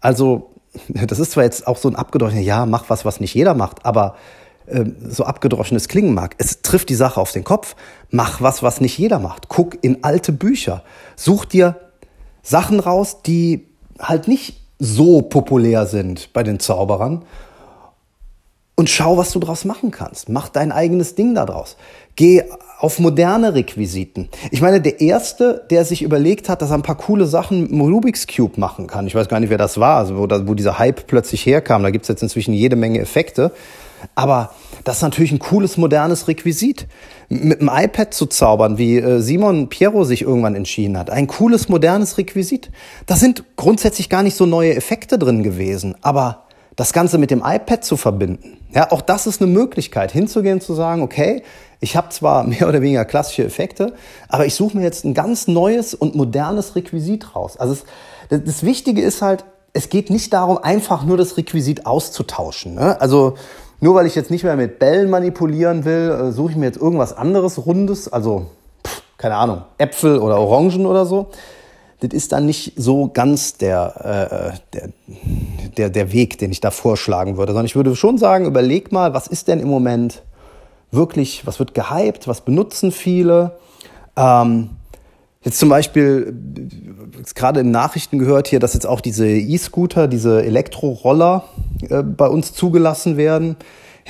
Also, 0.00 0.50
das 0.88 1.18
ist 1.18 1.32
zwar 1.32 1.44
jetzt 1.44 1.66
auch 1.66 1.76
so 1.76 1.88
ein 1.88 1.96
abgedroschenes, 1.96 2.44
ja, 2.44 2.66
mach 2.66 2.88
was, 2.88 3.04
was 3.04 3.20
nicht 3.20 3.34
jeder 3.34 3.54
macht, 3.54 3.84
aber 3.84 4.16
äh, 4.66 4.84
so 5.08 5.24
abgedroschenes 5.24 5.88
klingen 5.88 6.14
mag. 6.14 6.34
Es 6.38 6.62
trifft 6.62 6.88
die 6.88 6.94
Sache 6.94 7.20
auf 7.20 7.32
den 7.32 7.44
Kopf. 7.44 7.76
Mach 8.10 8.40
was, 8.40 8.62
was 8.62 8.80
nicht 8.80 8.98
jeder 8.98 9.18
macht. 9.18 9.48
Guck 9.48 9.82
in 9.82 10.04
alte 10.04 10.32
Bücher. 10.32 10.82
Such 11.16 11.44
dir 11.44 11.76
Sachen 12.42 12.80
raus, 12.80 13.22
die 13.22 13.66
halt 13.98 14.28
nicht 14.28 14.60
so 14.78 15.22
populär 15.22 15.86
sind 15.86 16.32
bei 16.32 16.42
den 16.42 16.58
Zauberern 16.58 17.24
und 18.76 18.88
schau, 18.88 19.18
was 19.18 19.30
du 19.32 19.40
draus 19.40 19.66
machen 19.66 19.90
kannst. 19.90 20.30
Mach 20.30 20.48
dein 20.48 20.72
eigenes 20.72 21.14
Ding 21.14 21.34
daraus. 21.34 21.76
Geh 22.20 22.42
auf 22.78 22.98
moderne 22.98 23.54
Requisiten. 23.54 24.28
Ich 24.50 24.60
meine, 24.60 24.82
der 24.82 25.00
erste, 25.00 25.64
der 25.70 25.86
sich 25.86 26.02
überlegt 26.02 26.50
hat, 26.50 26.60
dass 26.60 26.68
er 26.68 26.74
ein 26.74 26.82
paar 26.82 26.98
coole 26.98 27.24
Sachen 27.24 27.62
mit 27.62 27.80
Rubik's 27.80 28.26
Cube 28.26 28.60
machen 28.60 28.88
kann. 28.88 29.06
Ich 29.06 29.14
weiß 29.14 29.30
gar 29.30 29.40
nicht, 29.40 29.48
wer 29.48 29.56
das 29.56 29.80
war, 29.80 29.96
also 29.96 30.18
wo, 30.18 30.26
da, 30.26 30.46
wo 30.46 30.52
dieser 30.52 30.78
Hype 30.78 31.06
plötzlich 31.06 31.46
herkam. 31.46 31.82
Da 31.82 31.88
gibt's 31.88 32.08
jetzt 32.08 32.22
inzwischen 32.22 32.52
jede 32.52 32.76
Menge 32.76 32.98
Effekte. 33.00 33.52
Aber 34.16 34.50
das 34.84 34.96
ist 34.96 35.02
natürlich 35.02 35.32
ein 35.32 35.38
cooles, 35.38 35.78
modernes 35.78 36.28
Requisit. 36.28 36.88
Mit 37.30 37.62
dem 37.62 37.70
iPad 37.72 38.12
zu 38.12 38.26
zaubern, 38.26 38.76
wie 38.76 38.98
äh, 38.98 39.20
Simon 39.20 39.70
Piero 39.70 40.04
sich 40.04 40.20
irgendwann 40.20 40.56
entschieden 40.56 40.98
hat. 40.98 41.08
Ein 41.08 41.26
cooles, 41.26 41.70
modernes 41.70 42.18
Requisit. 42.18 42.70
Da 43.06 43.16
sind 43.16 43.44
grundsätzlich 43.56 44.10
gar 44.10 44.22
nicht 44.22 44.36
so 44.36 44.44
neue 44.44 44.76
Effekte 44.76 45.18
drin 45.18 45.42
gewesen. 45.42 45.94
Aber 46.02 46.44
das 46.80 46.94
Ganze 46.94 47.18
mit 47.18 47.30
dem 47.30 47.42
iPad 47.44 47.84
zu 47.84 47.98
verbinden. 47.98 48.56
Ja, 48.72 48.90
auch 48.90 49.02
das 49.02 49.26
ist 49.26 49.42
eine 49.42 49.52
Möglichkeit, 49.52 50.12
hinzugehen 50.12 50.62
zu 50.62 50.72
sagen, 50.72 51.02
okay, 51.02 51.42
ich 51.78 51.94
habe 51.94 52.08
zwar 52.08 52.44
mehr 52.46 52.66
oder 52.66 52.80
weniger 52.80 53.04
klassische 53.04 53.44
Effekte, 53.44 53.92
aber 54.30 54.46
ich 54.46 54.54
suche 54.54 54.78
mir 54.78 54.82
jetzt 54.82 55.04
ein 55.04 55.12
ganz 55.12 55.46
neues 55.46 55.92
und 55.92 56.14
modernes 56.14 56.76
Requisit 56.76 57.36
raus. 57.36 57.58
Also 57.58 57.74
es, 57.74 57.84
das 58.30 58.62
Wichtige 58.62 59.02
ist 59.02 59.20
halt, 59.20 59.44
es 59.74 59.90
geht 59.90 60.08
nicht 60.08 60.32
darum, 60.32 60.56
einfach 60.56 61.04
nur 61.04 61.18
das 61.18 61.36
Requisit 61.36 61.84
auszutauschen. 61.84 62.76
Ne? 62.76 62.98
Also 62.98 63.34
nur 63.80 63.94
weil 63.94 64.06
ich 64.06 64.14
jetzt 64.14 64.30
nicht 64.30 64.44
mehr 64.44 64.56
mit 64.56 64.78
Bällen 64.78 65.10
manipulieren 65.10 65.84
will, 65.84 66.10
äh, 66.10 66.32
suche 66.32 66.52
ich 66.52 66.56
mir 66.56 66.64
jetzt 66.64 66.80
irgendwas 66.80 67.14
anderes 67.14 67.66
Rundes, 67.66 68.10
also 68.10 68.46
pff, 68.86 69.02
keine 69.18 69.34
Ahnung, 69.34 69.64
Äpfel 69.76 70.18
oder 70.18 70.40
Orangen 70.40 70.86
oder 70.86 71.04
so 71.04 71.30
das 72.00 72.10
ist 72.12 72.32
dann 72.32 72.46
nicht 72.46 72.72
so 72.76 73.10
ganz 73.12 73.56
der, 73.58 74.52
äh, 74.52 74.58
der, 74.72 74.88
der, 75.76 75.90
der 75.90 76.12
Weg, 76.12 76.38
den 76.38 76.50
ich 76.50 76.60
da 76.60 76.70
vorschlagen 76.70 77.36
würde, 77.36 77.52
sondern 77.52 77.66
ich 77.66 77.76
würde 77.76 77.94
schon 77.94 78.18
sagen, 78.18 78.46
überleg 78.46 78.90
mal, 78.90 79.14
was 79.14 79.26
ist 79.26 79.48
denn 79.48 79.60
im 79.60 79.68
Moment 79.68 80.22
wirklich, 80.90 81.46
was 81.46 81.58
wird 81.58 81.74
gehypt, 81.74 82.26
was 82.26 82.40
benutzen 82.40 82.90
viele? 82.90 83.58
Ähm, 84.16 84.70
jetzt 85.42 85.58
zum 85.58 85.68
Beispiel, 85.68 86.34
gerade 87.34 87.60
in 87.60 87.70
Nachrichten 87.70 88.18
gehört 88.18 88.48
hier, 88.48 88.60
dass 88.60 88.74
jetzt 88.74 88.86
auch 88.86 89.00
diese 89.00 89.28
E-Scooter, 89.28 90.08
diese 90.08 90.42
Elektroroller 90.42 91.44
äh, 91.88 92.02
bei 92.02 92.26
uns 92.26 92.54
zugelassen 92.54 93.16
werden 93.16 93.56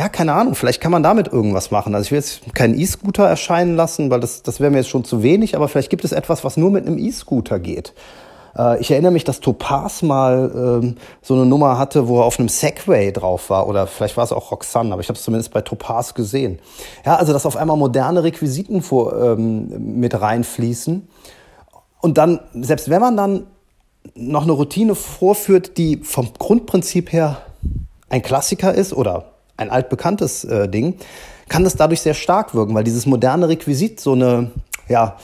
ja, 0.01 0.09
keine 0.09 0.33
Ahnung, 0.33 0.55
vielleicht 0.55 0.81
kann 0.81 0.93
man 0.93 1.03
damit 1.03 1.29
irgendwas 1.29 1.71
machen. 1.71 1.95
Also 1.95 2.07
ich 2.07 2.11
will 2.11 2.21
jetzt 2.21 2.55
keinen 2.55 2.75
E-Scooter 2.79 3.29
erscheinen 3.29 3.77
lassen, 3.77 4.09
weil 4.09 4.19
das, 4.19 4.43
das 4.43 4.59
wäre 4.59 4.71
mir 4.71 4.79
jetzt 4.79 4.89
schon 4.89 5.05
zu 5.05 5.23
wenig, 5.23 5.55
aber 5.55 5.69
vielleicht 5.69 5.91
gibt 5.91 6.07
es 6.07 6.13
etwas, 6.13 6.43
was 6.43 6.57
nur 6.57 6.71
mit 6.71 6.87
einem 6.87 6.97
E-Scooter 6.97 7.59
geht. 7.59 7.93
Äh, 8.57 8.81
ich 8.81 8.91
erinnere 8.91 9.13
mich, 9.13 9.25
dass 9.25 9.41
Topaz 9.41 10.01
mal 10.01 10.51
ähm, 10.55 10.97
so 11.21 11.35
eine 11.35 11.45
Nummer 11.45 11.77
hatte, 11.77 12.09
wo 12.09 12.21
er 12.21 12.25
auf 12.25 12.39
einem 12.39 12.49
Segway 12.49 13.13
drauf 13.13 13.51
war. 13.51 13.69
Oder 13.69 13.87
vielleicht 13.87 14.17
war 14.17 14.25
es 14.25 14.33
auch 14.33 14.51
Roxanne, 14.51 14.91
aber 14.91 15.03
ich 15.03 15.11
habe 15.11 15.19
es 15.19 15.23
zumindest 15.23 15.53
bei 15.53 15.61
Topaz 15.61 16.15
gesehen. 16.15 16.61
Ja, 17.05 17.17
also 17.17 17.35
dass 17.35 17.45
auf 17.45 17.59
einmal 17.59 17.77
moderne 17.77 18.25
Requisiten 18.25 18.81
vor, 18.81 19.13
ähm, 19.23 19.99
mit 20.01 20.19
reinfließen. 20.19 21.09
Und 22.01 22.17
dann, 22.17 22.41
selbst 22.55 22.89
wenn 22.89 23.03
man 23.03 23.19
dann 23.19 23.47
noch 24.15 24.45
eine 24.45 24.53
Routine 24.53 24.95
vorführt, 24.95 25.77
die 25.77 25.99
vom 25.99 26.31
Grundprinzip 26.39 27.13
her 27.13 27.43
ein 28.09 28.23
Klassiker 28.23 28.73
ist 28.73 28.95
oder 28.95 29.30
ein 29.61 29.71
altbekanntes 29.71 30.45
äh, 30.45 30.69
Ding, 30.69 30.97
kann 31.49 31.65
das 31.65 31.77
dadurch 31.77 32.01
sehr 32.01 32.15
stark 32.15 32.55
wirken, 32.55 32.75
weil 32.75 32.85
dieses 32.85 33.07
moderne 33.07 33.49
Requisit 33.49 34.01
so 34.01 34.13
eine, 34.13 34.51
ja, 34.89 35.17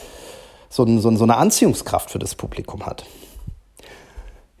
so, 0.69 0.85
so, 0.99 1.15
so 1.15 1.23
eine 1.23 1.37
Anziehungskraft 1.37 2.11
für 2.11 2.19
das 2.19 2.35
Publikum 2.35 2.85
hat. 2.85 3.05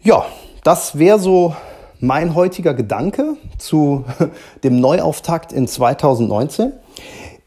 Ja, 0.01 0.25
das 0.63 0.97
wäre 0.97 1.19
so 1.19 1.55
mein 1.99 2.35
heutiger 2.35 2.73
Gedanke 2.73 3.35
zu 3.57 4.05
dem 4.63 4.79
Neuauftakt 4.79 5.51
in 5.51 5.67
2019. 5.67 6.73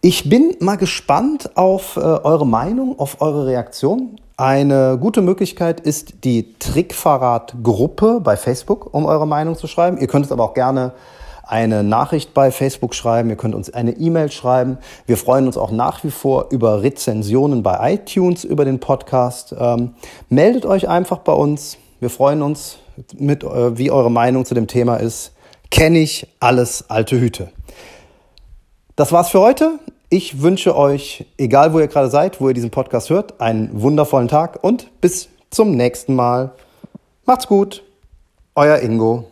Ich 0.02 0.28
bin 0.28 0.56
mal 0.60 0.76
gespannt 0.76 1.56
auf 1.56 1.96
äh, 1.96 2.00
eure 2.00 2.46
Meinung, 2.46 2.98
auf 2.98 3.20
eure 3.20 3.46
Reaktion. 3.46 4.16
Eine 4.36 4.96
gute 4.98 5.20
Möglichkeit 5.20 5.80
ist 5.80 6.24
die 6.24 6.54
Trickverrat-Gruppe 6.58 8.20
bei 8.22 8.38
Facebook, 8.38 8.92
um 8.94 9.04
eure 9.04 9.26
Meinung 9.26 9.56
zu 9.56 9.66
schreiben. 9.66 9.98
Ihr 9.98 10.06
könnt 10.06 10.24
es 10.24 10.32
aber 10.32 10.44
auch 10.44 10.54
gerne 10.54 10.92
eine 11.50 11.82
Nachricht 11.82 12.32
bei 12.32 12.50
Facebook 12.50 12.94
schreiben, 12.94 13.30
ihr 13.30 13.36
könnt 13.36 13.54
uns 13.54 13.72
eine 13.72 13.92
E-Mail 13.92 14.30
schreiben. 14.30 14.78
Wir 15.06 15.16
freuen 15.16 15.46
uns 15.46 15.56
auch 15.56 15.70
nach 15.70 16.04
wie 16.04 16.10
vor 16.10 16.46
über 16.50 16.82
Rezensionen 16.82 17.62
bei 17.62 17.94
iTunes 17.94 18.44
über 18.44 18.64
den 18.64 18.80
Podcast. 18.80 19.54
Ähm, 19.58 19.94
meldet 20.28 20.64
euch 20.64 20.88
einfach 20.88 21.18
bei 21.18 21.32
uns. 21.32 21.76
Wir 21.98 22.10
freuen 22.10 22.42
uns, 22.42 22.78
mit, 23.18 23.44
äh, 23.44 23.76
wie 23.78 23.90
eure 23.90 24.10
Meinung 24.10 24.44
zu 24.44 24.54
dem 24.54 24.66
Thema 24.66 24.96
ist. 24.96 25.32
Kenne 25.70 25.98
ich 25.98 26.26
alles 26.40 26.88
alte 26.88 27.20
Hüte. 27.20 27.50
Das 28.96 29.12
war's 29.12 29.30
für 29.30 29.40
heute. 29.40 29.78
Ich 30.08 30.42
wünsche 30.42 30.76
euch, 30.76 31.26
egal 31.38 31.72
wo 31.72 31.78
ihr 31.78 31.86
gerade 31.86 32.10
seid, 32.10 32.40
wo 32.40 32.48
ihr 32.48 32.54
diesen 32.54 32.70
Podcast 32.70 33.10
hört, 33.10 33.40
einen 33.40 33.80
wundervollen 33.80 34.28
Tag 34.28 34.58
und 34.62 34.90
bis 35.00 35.28
zum 35.50 35.72
nächsten 35.76 36.14
Mal. 36.14 36.52
Macht's 37.24 37.46
gut. 37.46 37.84
Euer 38.56 38.80
Ingo. 38.80 39.29